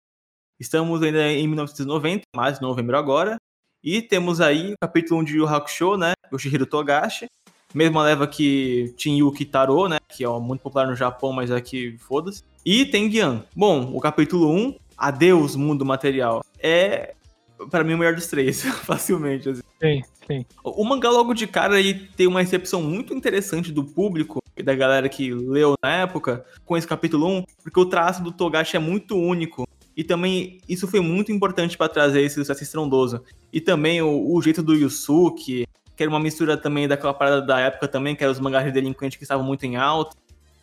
[0.58, 3.36] Estamos ainda em 1990, mais novembro agora.
[3.82, 6.14] E temos aí o capítulo 1 de Yu Hakusho, né?
[6.32, 7.26] Yoshihiro Togashi.
[7.74, 9.98] Mesma leva que Yuki Taro, né?
[10.08, 12.42] Que é muito popular no Japão, mas aqui foda-se.
[12.64, 13.44] E tem Gyan.
[13.54, 16.42] Bom, o capítulo 1, Adeus Mundo Material.
[16.58, 17.14] É,
[17.70, 19.48] para mim, o melhor dos três, facilmente.
[19.48, 19.62] Assim.
[19.80, 20.46] Sim, sim.
[20.62, 24.74] O mangá logo de cara aí tem uma recepção muito interessante do público e da
[24.74, 28.80] galera que leu na época com esse capítulo 1, porque o traço do Togashi é
[28.80, 29.66] muito único.
[29.96, 33.22] E também isso foi muito importante para trazer esse sucesso estrondoso.
[33.52, 37.60] E também o, o, jeito do Yusuke, que era uma mistura também daquela parada da
[37.60, 40.16] época também, que eram os mangás de delinquente que estavam muito em alta.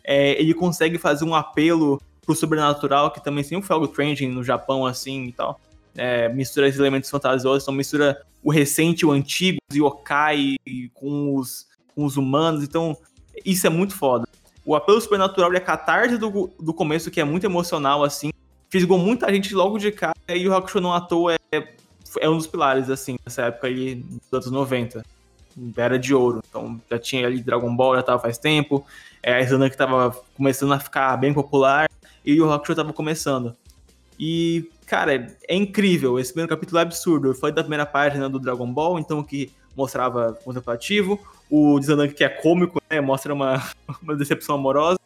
[0.04, 4.44] É, ele consegue fazer um apelo pro sobrenatural, que também sempre foi algo trending no
[4.44, 5.58] Japão, assim, e tal.
[5.94, 10.56] É, mistura esses elementos fantasiosos, então mistura o recente o antigo, os yokai
[10.94, 12.96] com os, com os humanos, então
[13.44, 14.26] isso é muito foda.
[14.64, 18.30] O apelo sobrenatural e a catarse do, do começo, que é muito emocional, assim,
[18.70, 21.68] fisgou muita gente logo de cara, e o Hakusho não à toa é,
[22.20, 25.04] é um dos pilares, assim, nessa época ali, dos anos 90.
[25.76, 26.42] Era de ouro.
[26.48, 28.86] Então já tinha ali Dragon Ball, já tava faz tempo.
[29.22, 31.90] É, a que tava começando a ficar bem popular.
[32.24, 33.54] E o Hakusho tava começando.
[34.24, 36.16] E, cara, é, é incrível.
[36.16, 37.34] Esse primeiro capítulo é absurdo.
[37.34, 41.18] Foi da primeira página do Dragon Ball, então que mostrava contemplativo.
[41.50, 43.00] O Zandank que é cômico, né?
[43.00, 43.60] Mostra uma,
[44.00, 44.96] uma decepção amorosa.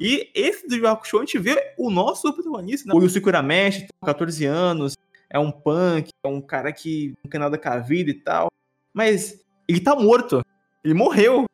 [0.00, 2.98] E esse do Yu Hakusho, a gente vê o nosso protagonista, né?
[2.98, 4.96] o Yusuke Urameshi, tem 14 anos,
[5.30, 8.48] é um punk, é um cara que não quer nada com a vida e tal.
[8.92, 10.44] Mas ele tá morto.
[10.82, 11.44] Ele morreu.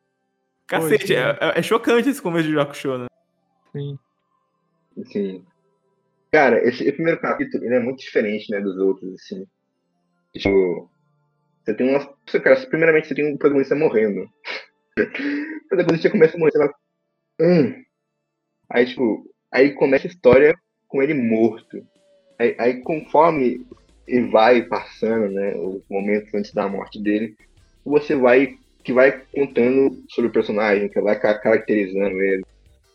[0.65, 3.05] Cacete, é, é, é, chocante esse começo de Yu Hakusho, né?
[3.71, 3.99] Sim.
[5.05, 5.45] Sim.
[6.31, 9.45] Cara, esse, primeiro capítulo ele é muito diferente, né, dos outros, assim.
[10.33, 10.89] Tipo,
[11.63, 11.99] você tem uma.
[12.41, 14.21] Cara, primeiramente você tem um protagonista morrendo.
[14.97, 16.73] o protagonista começa a morrer, você fala.
[17.41, 17.83] Hum.
[18.69, 20.55] Aí, tipo, aí começa a história
[20.87, 21.85] com ele morto.
[22.39, 23.65] Aí, aí conforme
[24.07, 27.35] ele vai passando, né, os momentos antes da morte dele,
[27.83, 32.43] você vai que vai contando sobre o personagem, que vai caracterizando ele,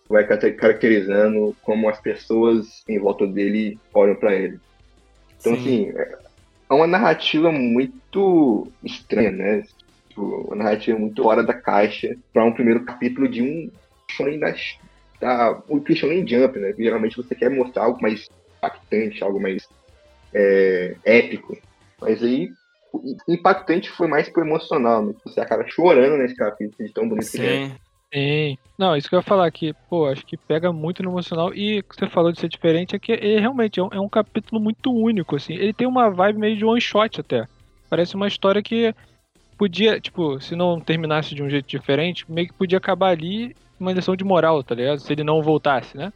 [0.08, 4.60] vai caracterizando como as pessoas em volta dele olham para ele.
[5.40, 5.60] Então, Sim.
[5.60, 5.92] assim,
[6.68, 9.64] é uma narrativa muito estranha, né?
[10.08, 13.70] Tipo, uma narrativa muito fora da caixa para um primeiro capítulo de um
[14.10, 14.54] shonen da,
[15.20, 16.72] da um shonen jump, né?
[16.76, 19.68] Geralmente você quer mostrar algo mais impactante, algo mais
[20.32, 21.56] é, épico.
[22.00, 22.50] Mas aí
[23.28, 25.14] impactante foi mais pro emocional, né?
[25.24, 27.38] Você acaba chorando nesse capítulo de tão bonito Sim.
[27.38, 27.76] que é.
[28.12, 28.56] Sim.
[28.78, 31.52] Não, isso que eu ia falar aqui, pô, acho que pega muito no emocional.
[31.54, 34.00] E o que você falou de ser diferente é que ele realmente é um, é
[34.00, 35.54] um, capítulo muito único, assim.
[35.54, 37.46] Ele tem uma vibe meio de one shot até.
[37.88, 38.94] Parece uma história que
[39.56, 43.92] podia, tipo, se não terminasse de um jeito diferente, meio que podia acabar ali uma
[43.92, 45.00] lição de moral, tá ligado?
[45.00, 46.12] Se ele não voltasse, né?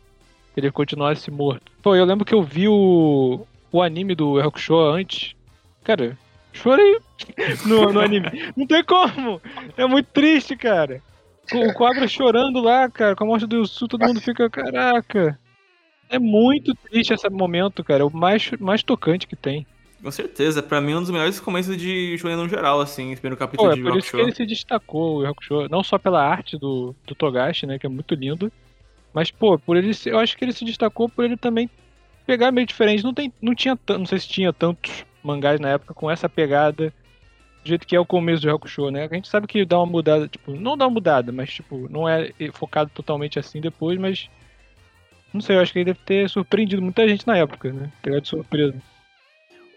[0.55, 1.73] Se ele continuasse morto.
[1.83, 5.35] Pô, eu lembro que eu vi o, o anime do Hakusho antes.
[5.83, 6.17] Cara,
[6.53, 6.99] chorei
[7.67, 8.53] no, no anime.
[8.57, 9.41] Não tem como!
[9.77, 11.03] É muito triste, cara
[11.55, 15.39] o Cobra chorando lá, cara, com a morte do Yusu, todo mundo fica, caraca.
[16.09, 18.03] É muito triste esse momento, cara.
[18.03, 19.67] É o mais, mais tocante que tem.
[20.03, 23.21] Com certeza, pra mim é um dos melhores começos de Shonen no geral, assim, esse
[23.21, 25.99] primeiro capítulo Pô, é de por isso que ele se destacou, o Hakusho, não só
[25.99, 28.51] pela arte do, do Togashi, né, que é muito lindo,
[29.13, 31.69] mas, pô, por ele, eu acho que ele se destacou por ele também
[32.27, 33.03] pegar meio diferente.
[33.03, 36.93] Não, tem, não tinha, não sei se tinha tantos mangás na época com essa pegada
[37.63, 39.09] do jeito que é o começo do Hakusho, né?
[39.11, 42.09] A gente sabe que dá uma mudada, tipo, não dá uma mudada, mas tipo, não
[42.09, 44.29] é focado totalmente assim depois, mas
[45.33, 47.91] não sei, eu acho que ele deve ter surpreendido muita gente na época, né?
[48.03, 48.75] Pegado de surpresa.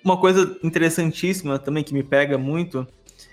[0.03, 2.87] Uma coisa interessantíssima também que me pega muito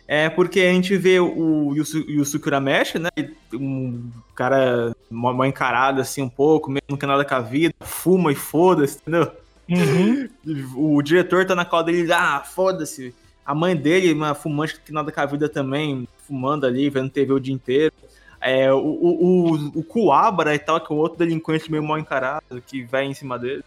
[0.07, 3.09] é porque a gente vê o Yusuke Urameshi, né?
[3.55, 8.33] Um cara mal encarado assim um pouco, mesmo não quer nada com a vida, fuma
[8.33, 9.31] e foda-se, entendeu?
[9.69, 10.29] Uhum.
[10.75, 15.11] O diretor tá na cola dele, ah, foda-se, a mãe dele, uma fumante que nada
[15.11, 17.95] com a vida também, fumando ali, vendo TV o dia inteiro.
[18.41, 22.63] É, o, o, o, o e tal, que é o outro delinquente meio mal encarado,
[22.67, 23.63] que vai em cima dele.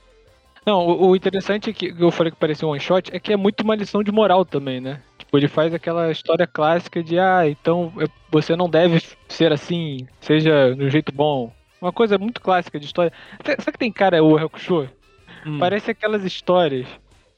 [0.65, 3.33] Não, o, o interessante é que eu falei que parecia um one shot é que
[3.33, 5.01] é muito uma lição de moral também, né?
[5.17, 7.91] Tipo, ele faz aquela história clássica de ah, então
[8.31, 11.53] você não deve ser assim, seja no jeito bom.
[11.81, 13.12] Uma coisa muito clássica de história.
[13.43, 14.89] Sabe que tem cara o Hakusho?
[15.45, 15.59] Hum.
[15.59, 16.88] Parece aquelas histórias,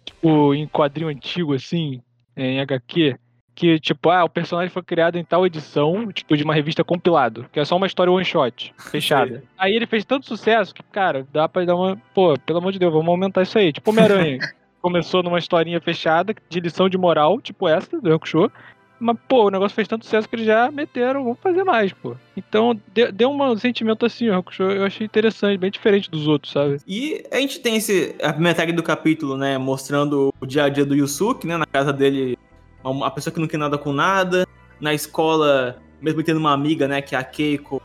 [0.06, 2.04] tipo, em quadrinho antigo, assim,
[2.36, 3.18] em HQ,
[3.56, 7.46] que, tipo, ah, o personagem foi criado em tal edição, tipo, de uma revista compilado,
[7.52, 9.42] que é só uma história one shot, fechada.
[9.58, 11.96] aí ele fez tanto sucesso que, cara, dá pra dar uma.
[12.14, 13.72] Pô, pelo amor de Deus, vamos aumentar isso aí.
[13.72, 14.40] Tipo, Homem-Aranha.
[14.82, 18.52] Começou numa historinha fechada, de lição de moral, tipo essa, do Hakusho.
[19.00, 22.16] Mas, pô, o negócio fez tanto sucesso que eles já meteram, vamos fazer mais, pô.
[22.36, 26.54] Então, deu, deu um sentimento assim, o Hakusho, eu achei interessante, bem diferente dos outros,
[26.54, 26.78] sabe?
[26.88, 30.86] E a gente tem esse, a metade do capítulo, né, mostrando o dia a dia
[30.86, 32.38] do Yusuke, né, na casa dele
[32.84, 34.48] uma pessoa que não quer nada com nada.
[34.80, 37.82] Na escola, mesmo tendo uma amiga, né, que é a Keiko,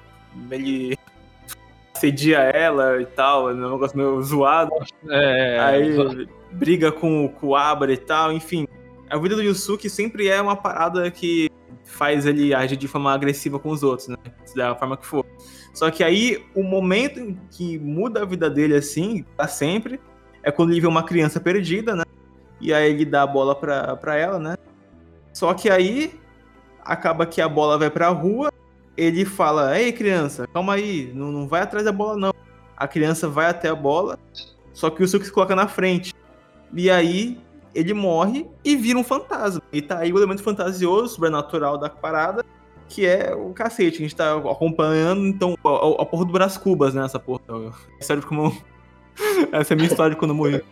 [0.51, 0.97] ele
[1.95, 4.73] cedia ela e tal, é um negócio meio zoado.
[5.09, 8.67] É, aí briga com, com o Abra e tal, enfim.
[9.11, 11.51] A vida do Yusuke sempre é uma parada que
[11.85, 14.17] faz ele agir de forma agressiva com os outros, né?
[14.55, 15.27] Da forma que for.
[15.75, 20.01] Só que aí, o momento que muda a vida dele assim, pra sempre,
[20.43, 22.05] é quando ele vê uma criança perdida, né?
[22.61, 24.57] E aí ele dá a bola pra, pra ela, né?
[25.33, 26.19] Só que aí
[26.85, 28.53] acaba que a bola vai pra rua,
[28.97, 32.35] ele fala: Ei, criança, calma aí, não, não vai atrás da bola, não.
[32.77, 34.19] A criança vai até a bola,
[34.73, 36.15] só que o Suki se coloca na frente.
[36.75, 37.41] E aí
[37.75, 39.63] ele morre e vira um fantasma.
[39.73, 42.45] E tá aí o elemento fantasioso, sobrenatural da parada,
[42.89, 43.99] que é o cacete.
[43.99, 47.05] A gente tá acompanhando, então, a, a porra do Brás Cubas, né?
[47.05, 47.41] Essa porra.
[48.01, 48.57] Sério, como.
[49.53, 50.63] Essa é a minha história de quando eu morri.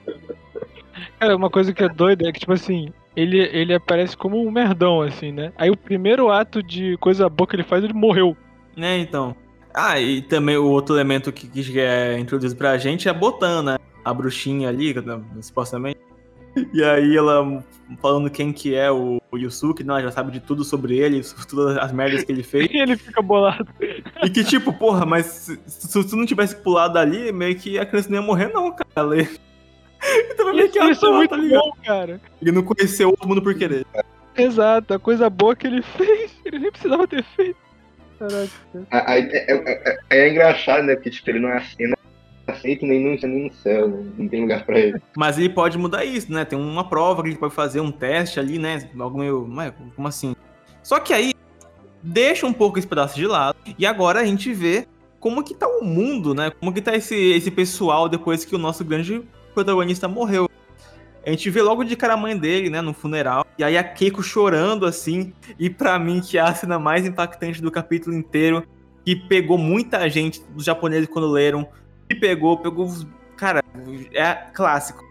[1.18, 4.50] Cara, uma coisa que é doida é que, tipo assim, ele, ele aparece como um
[4.50, 5.52] merdão, assim, né?
[5.56, 8.36] Aí o primeiro ato de coisa boa que ele faz, ele morreu.
[8.76, 9.34] Né, então.
[9.74, 13.62] Ah, e também o outro elemento que, que é introduzido pra gente é a Botan,
[13.62, 13.78] né?
[14.04, 14.94] A bruxinha ali,
[15.40, 16.07] supostamente.
[16.74, 17.62] E aí ela
[18.02, 21.22] falando quem que é o, o Yusuke, não, ela já sabe de tudo sobre ele,
[21.48, 22.68] todas as merdas que ele fez.
[22.70, 23.66] E ele fica bolado.
[23.80, 27.86] E que tipo, porra, mas se, se tu não tivesse pulado ali, meio que a
[27.86, 28.88] criança não ia morrer não, cara.
[28.96, 29.28] Ela ia-
[30.30, 32.20] Então, meio que Isso, é muito tá bom, cara.
[32.42, 33.86] Ele não conheceu todo mundo por querer.
[34.36, 37.56] Exato, a coisa boa que ele fez, ele nem precisava ter feito.
[38.18, 38.50] Caraca.
[38.90, 40.94] A- a- É, é- é- é engraçado, né?
[40.94, 41.56] Porque, tipo, ele não é
[42.50, 44.04] aceito nem no, nem no céu, né?
[44.16, 45.00] Não tem lugar pra ele.
[45.16, 46.44] Mas ele pode mudar isso, né?
[46.44, 48.88] Tem uma prova que ele pode fazer, um teste ali, né?
[48.98, 49.46] Algo meio.
[49.48, 50.34] Mas, como assim?
[50.82, 51.34] Só que aí
[52.02, 53.56] deixa um pouco esse pedaço de lado.
[53.78, 54.86] E agora a gente vê
[55.20, 56.50] como que tá o mundo, né?
[56.50, 59.22] Como que tá esse, esse pessoal depois que o nosso grande
[59.54, 60.48] protagonista morreu.
[61.26, 63.44] A gente vê logo de cara a mãe dele, né, no funeral.
[63.58, 65.32] E aí a Keiko chorando, assim.
[65.58, 68.66] E pra mim, que é a cena mais impactante do capítulo inteiro.
[69.04, 71.68] Que pegou muita gente, dos japoneses, quando leram.
[72.10, 72.88] E pegou, pegou.
[73.36, 73.62] Cara,
[74.12, 75.04] é clássico.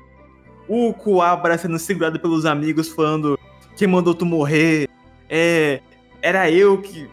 [0.68, 3.40] O Kuwabara sendo segurado pelos amigos, falando:
[3.76, 4.90] Quem mandou tu morrer?
[5.30, 5.80] É.
[6.22, 7.08] Era eu que.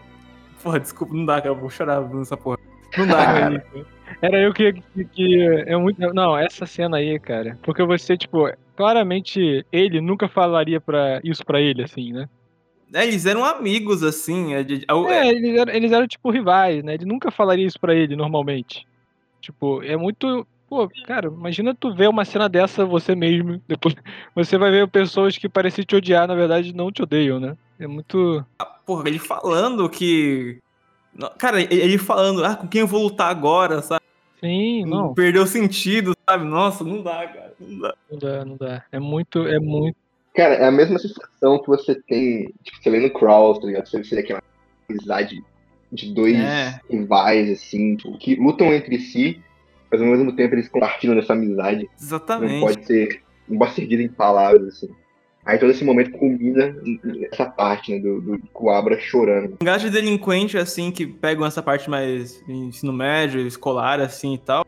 [0.61, 1.49] Porra, desculpa, não dá, cara.
[1.49, 2.57] Eu vou chorar nessa porra.
[2.97, 3.65] Não dá, cara.
[4.21, 5.99] Era eu que, que, que é muito.
[6.13, 7.57] Não, essa cena aí, cara.
[7.63, 12.29] Porque você, tipo, claramente ele nunca falaria pra, isso pra ele, assim, né?
[12.93, 14.53] É, eles eram amigos, assim.
[14.53, 16.93] é de- é- É, eles eram, eles eram, tipo, rivais, né?
[16.93, 18.85] Ele nunca falaria isso pra ele, normalmente.
[19.45, 20.45] Tipo, é muito.
[20.67, 23.61] Pô, cara, imagina tu ver uma cena dessa você mesmo.
[23.69, 23.95] Depois
[24.33, 27.55] você vai ver pessoas que parecem te odiar, na verdade, não te odeiam, né?
[27.79, 28.43] É muito.
[28.87, 30.57] Porra, ele falando que.
[31.13, 34.01] Não, Cara, ele- falando, ah, com quem eu vou lutar agora, sabe?
[34.39, 35.13] Sim, não.
[35.13, 36.43] Perdeu o sentido, sabe?
[36.43, 37.53] Nossa, não dá, cara.
[37.59, 37.93] Não dá.
[38.11, 38.83] Não dá, não dá.
[38.91, 39.95] É muito, é muito.
[40.35, 43.87] Cara, é a mesma sensação que você tem, tipo, você lê no Crawl, tá ligado?
[43.87, 44.41] Você vê aquela
[44.89, 45.41] amizade
[45.95, 46.79] de dois É.
[46.89, 49.41] rivais, assim, tipo, que lutam entre si,
[49.91, 51.83] mas ao mesmo tempo eles compartilham dessa amizade.
[51.85, 52.59] Não Exatamente.
[52.59, 54.89] pode ser, não pode ser dito em palavras, assim.
[55.45, 59.57] Aí todo esse momento culmina nessa parte, né, do, do Kuabra chorando.
[59.61, 64.65] Mangás de delinquente, assim, que pegam essa parte mais ensino médio, escolar, assim e tal.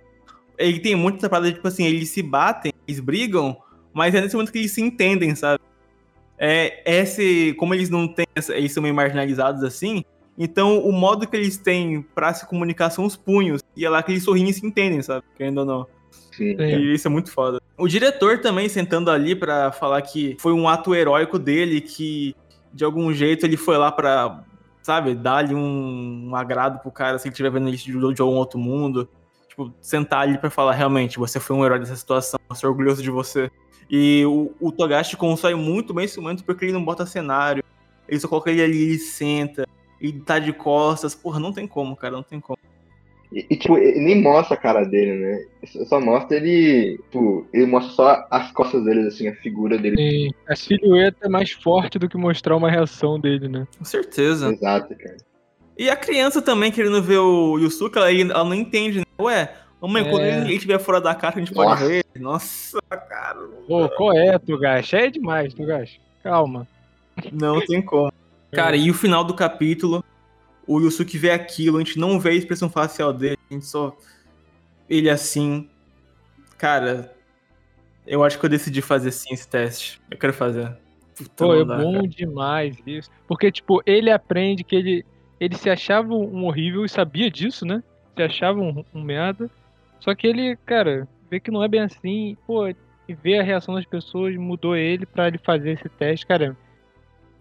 [0.56, 3.58] Ele tem muito essa parada de, tipo assim, eles se batem, eles brigam,
[3.92, 5.64] mas é nesse momento que eles se entendem, sabe?
[6.38, 7.56] É esse.
[7.58, 8.28] Como eles não têm.
[8.36, 10.04] essa- Eles são meio marginalizados assim.
[10.38, 13.64] Então, o modo que eles têm pra se comunicar são os punhos.
[13.76, 15.26] E é lá que eles sorriem e se entendem, sabe?
[15.36, 15.88] Querendo ou não.
[16.12, 16.56] Sim.
[16.56, 16.64] Sim.
[16.64, 17.60] E isso é muito foda.
[17.76, 22.36] O diretor também sentando ali pra falar que foi um ato heróico dele, que
[22.72, 24.44] de algum jeito ele foi lá pra,
[24.84, 28.36] sabe, dar-lhe um, um agrado pro cara, se ele estiver vendo isso de, de algum
[28.36, 29.10] outro mundo.
[29.50, 33.02] Tipo, sentar ali pra falar, realmente, você foi um herói dessa situação, eu sou orgulhoso
[33.02, 33.50] de você.
[33.90, 37.64] E o, o Togashi constrói muito bem esse momento porque ele não bota cenário,
[38.08, 39.68] ele só coloca ele ali, ele senta,
[40.02, 41.14] ele tá de costas.
[41.16, 42.58] Porra, não tem como, cara, não tem como.
[43.32, 45.46] E, e, tipo, ele nem mostra a cara dele, né?
[45.88, 49.98] Só- mostra ele, tipo, ele mostra só as costas dele, assim, a figura dele.
[49.98, 53.68] Sim, a silhueta é mais forte do que mostrar uma reação dele, né?
[53.78, 54.54] Com certeza.
[54.54, 55.18] Exato, cara.
[55.78, 59.06] E a criança também querendo ver o Yusuke, ela, ela não entende, né?
[59.20, 60.10] Ué, mamãe, É.
[60.10, 61.86] quando ele estiver fora da caixa, a gente pode Nossa.
[61.88, 62.06] ver.
[62.18, 63.40] Nossa, cara.
[63.68, 64.96] Pô, qual é, Togashi?
[64.96, 66.00] É demais, Togashi.
[66.24, 66.66] Calma.
[67.34, 68.12] Não tem como.
[68.52, 70.04] Cara, e o final do capítulo,
[70.66, 73.96] o Yusuke vê aquilo, a gente não vê a expressão facial dele, a gente só.
[74.90, 75.70] Ele assim.
[76.58, 77.14] Cara,
[78.06, 80.02] eu acho que eu decidi fazer sim esse teste.
[80.10, 80.76] Eu quero fazer.
[81.16, 82.08] Puta, Pô, é dá, bom cara.
[82.08, 83.10] demais isso.
[83.28, 85.06] Porque, tipo, ele aprende que ele,
[85.40, 87.84] ele se achava um horrível e sabia disso, né?
[88.16, 89.50] Se achava um, um merda.
[90.00, 92.38] Só que ele, cara, vê que não é bem assim.
[92.46, 96.56] Pô, e ver a reação das pessoas mudou ele pra ele fazer esse teste, cara.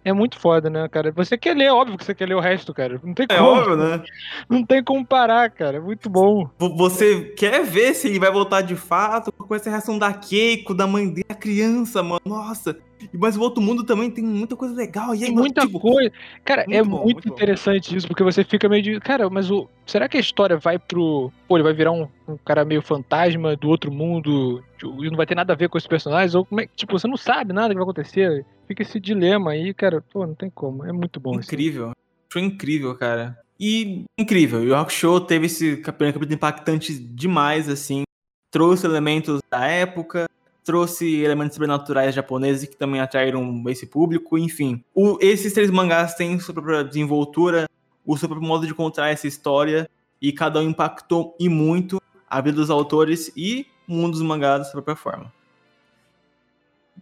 [0.09, 1.11] É muito foda, né, cara?
[1.11, 3.01] Você quer ler, óbvio que você quer ler o resto, cara.
[3.03, 3.49] Não tem É como.
[3.51, 4.03] óbvio, né?
[4.49, 5.79] Não tem como parar, cara.
[5.79, 6.49] É muito bom.
[6.57, 10.73] Vo- Você quer ver se ele vai voltar de fato com essa reação da Keiko,
[10.75, 12.21] da mãe dele, da criança, mano.
[12.25, 12.77] Nossa.
[13.13, 15.15] Mas o outro mundo também tem muita coisa legal.
[15.15, 16.13] E aí, mano, muita tipo, coisa.
[16.45, 17.35] Cara, é muito bom, muito, muito bom.
[17.35, 19.01] interessante isso, porque você fica meio de.
[19.01, 19.69] Cara, mas o.
[19.87, 21.33] Será que a história vai pro.
[21.47, 25.17] Pô, ele vai virar um, um cara meio fantasma do outro mundo tipo, e não
[25.17, 26.35] vai ter nada a ver com os personagens?
[26.35, 26.75] Ou como é que.
[26.75, 28.45] Tipo, você não sabe nada que vai acontecer.
[28.67, 30.03] Fica esse dilema aí, cara.
[30.13, 30.85] Pô, não tem como.
[30.85, 31.49] É muito bom isso.
[31.53, 31.93] Incrível.
[32.33, 33.39] Foi incrível, cara.
[33.59, 34.63] E incrível.
[34.63, 38.03] E o Rock Show teve esse capítulo impactante demais, assim.
[38.51, 40.27] Trouxe elementos da época,
[40.67, 44.83] trouxe elementos sobrenaturais japoneses que também atraíram esse público, enfim.
[44.93, 47.69] O- esses três mangás têm sua própria desenvoltura,
[48.05, 49.89] o seu próprio modo de contar essa história,
[50.21, 54.59] e cada um impactou e muito a vida dos autores e o mundo dos mangás
[54.59, 55.33] da sua própria forma.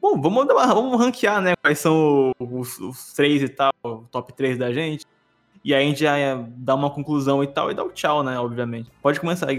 [0.01, 1.55] Bom, vamos, uma- vamos ranquear, né?
[1.57, 3.73] Quais são os, os três e tal,
[4.11, 5.07] top 3 da gente.
[5.65, 6.15] E aí a gente já
[6.59, 8.39] dá uma conclusão e tal, e dá o tchau, né?
[8.39, 8.91] Obviamente.
[9.01, 9.57] Pode começar aí.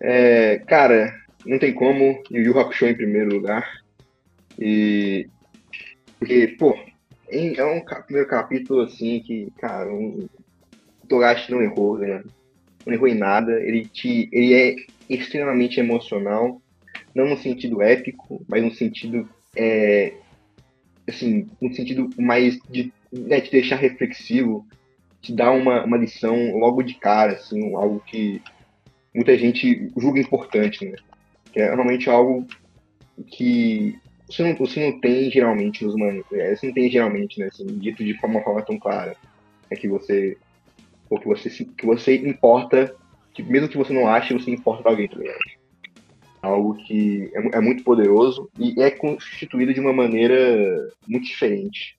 [0.00, 1.12] É, cara,
[1.44, 2.22] não tem como.
[2.30, 3.82] Yu Yu Hakusho em primeiro lugar.
[4.58, 5.28] E.
[6.18, 6.76] Porque, pô,
[7.28, 10.28] é um primeiro capítulo assim que, cara, um,
[11.02, 12.22] o Togashi não errou, né?
[12.84, 13.60] Não errou em nada.
[13.62, 14.76] Ele, te, ele é
[15.08, 16.60] extremamente emocional,
[17.14, 19.28] não no sentido épico, mas no sentido.
[19.56, 20.12] É,
[21.08, 24.66] assim, no sentido mais de né, te deixar reflexivo,
[25.20, 28.42] te dar uma, uma lição logo de cara, assim, algo que
[29.14, 30.96] muita gente julga importante, né?
[31.52, 32.46] Que é realmente algo
[33.26, 36.24] que você não, você não tem geralmente nos manos.
[36.32, 37.46] É, você não tem geralmente, né?
[37.46, 39.16] Assim, dito de uma forma tão clara.
[39.70, 40.36] É que você.
[41.08, 42.94] Ou que você, que você importa.
[43.32, 45.32] Que mesmo que você não ache, você importa pra alguém também.
[46.42, 51.96] Algo que é, é muito poderoso e é constituído de uma maneira muito diferente.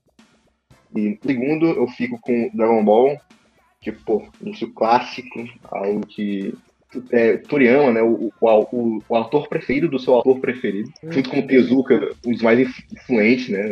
[0.96, 3.18] E segundo, eu fico com Dragon Ball,
[4.06, 6.54] pô, um clássico, algo que
[7.12, 11.12] é, Toriyama, né, o, o, o, o, autor preferido do seu autor preferido, uhum.
[11.12, 12.60] junto com o Tezuka, um dos mais
[12.92, 13.64] influentes, né,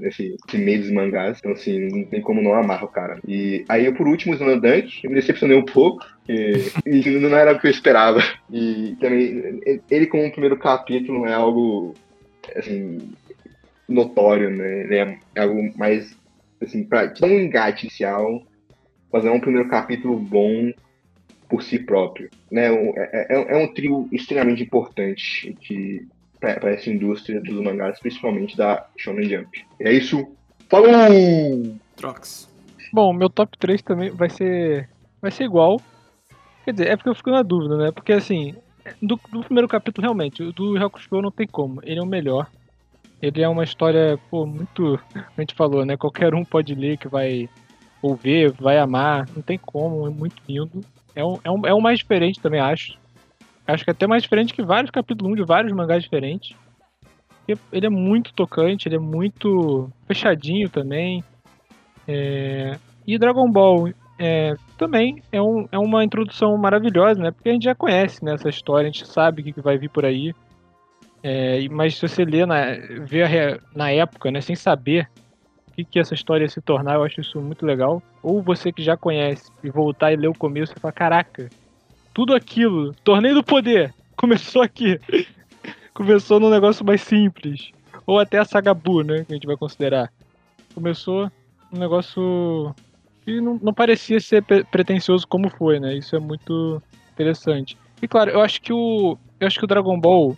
[0.00, 1.38] nesse, nesse meio dos mangás.
[1.38, 3.18] Então, assim, não tem como não amar o cara.
[3.26, 7.52] E aí, por último, o Dunk, eu me decepcionei um pouco, e, e não era
[7.52, 8.22] o que eu esperava.
[8.50, 9.60] E também,
[9.90, 11.94] ele como primeiro capítulo é algo,
[12.54, 12.98] assim,
[13.88, 16.14] notório, né, é algo mais,
[16.60, 18.42] assim, pra dar um engate inicial,
[19.10, 20.72] fazer um primeiro capítulo bom
[21.48, 22.30] por si próprio.
[22.50, 22.66] Né?
[22.68, 26.06] É, é, é um trio extremamente importante que
[26.40, 29.64] para essa indústria dos mangás, principalmente da Shonen Jump.
[29.80, 30.26] É isso.
[30.68, 30.88] Falou!
[31.96, 32.48] Trox.
[32.92, 34.88] Bom, meu top 3 também vai ser
[35.20, 35.80] vai ser igual.
[36.64, 37.90] Quer dizer, é porque eu fico na dúvida, né?
[37.90, 38.54] Porque assim,
[39.00, 41.80] do, do primeiro capítulo realmente, o do Hakusho não tem como.
[41.82, 42.48] Ele é o melhor.
[43.20, 45.00] Ele é uma história, pô, muito.
[45.14, 45.96] A gente falou, né?
[45.96, 47.48] Qualquer um pode ler que vai
[48.02, 49.26] ouvir, vai amar.
[49.34, 50.80] Não tem como, é muito lindo.
[51.16, 52.96] É um, é um, é um mais diferente também, acho.
[53.66, 56.54] Acho que é até mais diferente que vários capítulos 1 de vários mangás diferentes.
[57.72, 61.24] Ele é muito tocante, ele é muito fechadinho também.
[62.06, 62.78] É...
[63.06, 67.30] E Dragon Ball é, também é, um, é uma introdução maravilhosa, né?
[67.30, 69.78] Porque a gente já conhece né, essa história, a gente sabe o que, que vai
[69.78, 70.34] vir por aí.
[71.22, 72.64] É, mas se você lê na,
[73.00, 73.22] vê
[73.74, 75.08] na época, né, sem saber
[75.76, 78.02] que, que essa história ia se tornar, eu acho isso muito legal.
[78.22, 81.50] Ou você que já conhece e voltar e ler o começo e falar, caraca,
[82.14, 84.98] tudo aquilo, torneio do poder, começou aqui.
[85.92, 87.70] começou num negócio mais simples.
[88.06, 90.10] Ou até a saga Bu, né, que a gente vai considerar.
[90.74, 91.30] Começou
[91.72, 92.74] um negócio
[93.24, 95.94] que não, não parecia ser pretencioso como foi, né?
[95.94, 96.80] Isso é muito
[97.12, 97.76] interessante.
[98.00, 100.36] E claro, eu acho que o eu acho que o Dragon Ball,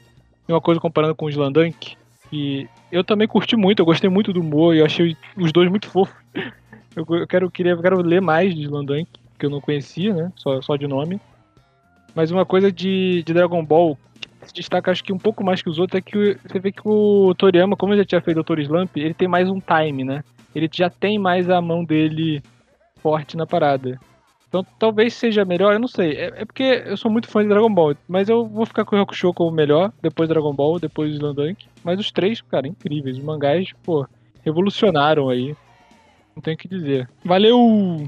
[0.48, 1.96] uma coisa comparando com o Slandunk,
[2.30, 5.68] que eu também curti muito, eu gostei muito do humor e eu achei os dois
[5.68, 6.16] muito fofos.
[6.96, 9.08] Eu, quero, queria, eu quero ler mais de Landank,
[9.38, 10.32] que eu não conhecia, né?
[10.34, 11.20] Só, só de nome.
[12.12, 13.96] Mas uma coisa de, de Dragon Ball
[14.40, 16.72] que se destaca, acho que um pouco mais que os outros, é que você vê
[16.72, 18.60] que o Toriyama, como ele já tinha feito o Dr.
[18.60, 20.24] Slump, ele tem mais um time, né?
[20.52, 22.42] Ele já tem mais a mão dele
[23.00, 24.00] forte na parada.
[24.48, 26.12] Então talvez seja melhor, eu não sei.
[26.12, 28.96] É, é, porque eu sou muito fã de Dragon Ball, mas eu vou ficar com
[28.96, 31.66] o Hakusho como melhor, depois Dragon Ball, depois Slandunk.
[31.84, 33.18] Mas os três, cara, incríveis.
[33.18, 34.06] Os mangás, pô,
[34.42, 35.54] revolucionaram aí.
[36.34, 37.08] Não tenho o que dizer.
[37.24, 38.06] Valeu!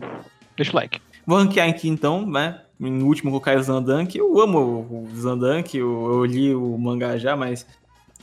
[0.57, 1.01] Deixa o like.
[1.27, 2.63] Vou ranquear aqui então, né?
[2.81, 4.17] Em último colocar o Zandank.
[4.17, 7.67] Eu amo o Zandank, eu, eu li o mangá já, mas.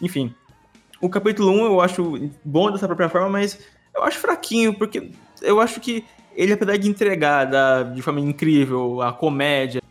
[0.01, 0.33] Enfim.
[0.99, 3.59] O capítulo 1 eu acho bom dessa própria forma, mas
[3.95, 5.11] eu acho fraquinho, porque
[5.41, 6.03] eu acho que
[6.37, 9.81] ele, apesar de entregar da, de forma incrível a comédia,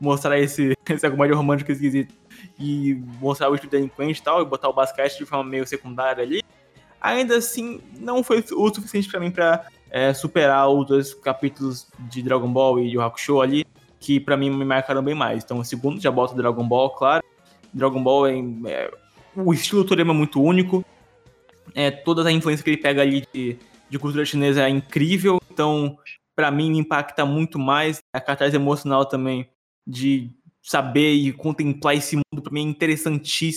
[0.00, 2.14] mostrar esse, essa comédia romântica esquisita
[2.58, 6.22] e mostrar o espírito delinquente e tal, e botar o basquete de forma meio secundária
[6.22, 6.42] ali,
[7.00, 12.22] ainda assim não foi o suficiente para mim para é, superar os dois capítulos de
[12.22, 13.66] Dragon Ball e de Hakusho ali,
[13.98, 15.42] que para mim me marcaram bem mais.
[15.42, 17.24] Então, o segundo já bota Dragon Ball, claro.
[17.74, 18.90] Dragon Ball é, é
[19.34, 20.84] o estilo Toriyama é muito único.
[21.74, 23.56] É, toda a influência que ele pega ali de,
[23.90, 25.40] de cultura chinesa é incrível.
[25.56, 25.98] Então,
[26.36, 27.96] para mim, me impacta muito mais.
[28.14, 29.48] A cartaz emocional também
[29.86, 30.30] de
[30.62, 33.56] saber e contemplar esse mundo, para mim é interessantíssimo.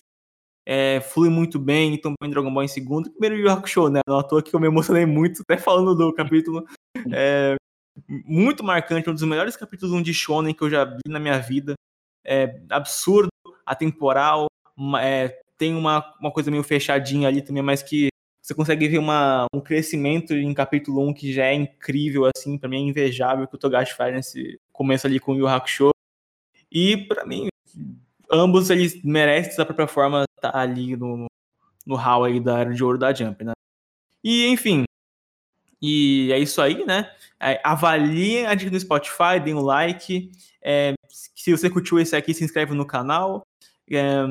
[0.65, 3.11] É, flui muito bem, então bem Dragon Ball em segundo.
[3.11, 3.99] Primeiro Yu Hakusho, né?
[4.07, 6.65] Não à toa que eu me emocionei muito, até falando do capítulo.
[7.11, 7.55] É,
[8.07, 11.73] muito marcante, um dos melhores capítulos de Shonen que eu já vi na minha vida.
[12.25, 13.27] É absurdo,
[13.65, 14.47] atemporal,
[15.01, 18.07] é, tem uma, uma coisa meio fechadinha ali também, mas que
[18.49, 22.67] você consegue ver uma, um crescimento em capítulo 1 que já é incrível, assim, para
[22.67, 25.91] mim é invejável que o Togashi faz nesse começo ali com o Yu Hakusho.
[26.71, 27.47] E para mim,
[28.31, 31.27] ambos eles merecem da própria forma estar tá ali no,
[31.85, 33.51] no hall aí da Era de Ouro da Jump, né?
[34.23, 34.83] E, enfim,
[35.79, 37.11] e é isso aí, né?
[37.39, 40.31] É, avaliem a dica no Spotify, deem um like.
[40.59, 43.43] É, se você curtiu esse aqui, se inscreve no canal.
[43.91, 44.25] É,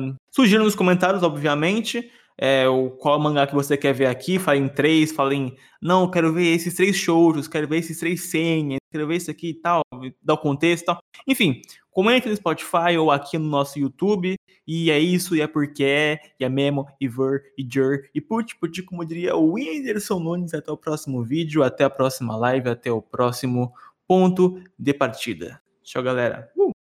[0.59, 2.11] nos comentários, obviamente,
[2.41, 4.39] é, o, qual mangá que você quer ver aqui.
[4.39, 5.55] Fala em três, fala em.
[5.81, 9.49] Não, quero ver esses três shows, quero ver esses três senhas, quero ver isso aqui
[9.49, 9.81] e tal,
[10.23, 10.99] dar o contexto e tal.
[11.27, 11.61] Enfim,
[11.91, 14.35] comente no Spotify ou aqui no nosso YouTube.
[14.65, 18.21] E é isso, e é porque é, e é mesmo, e ver, e jer, e
[18.21, 20.53] put, put, como diria o Whindersson Nunes.
[20.53, 23.73] Até o próximo vídeo, até a próxima live, até o próximo
[24.07, 25.61] ponto de partida.
[25.83, 26.51] Tchau, galera.
[26.55, 26.78] Uh!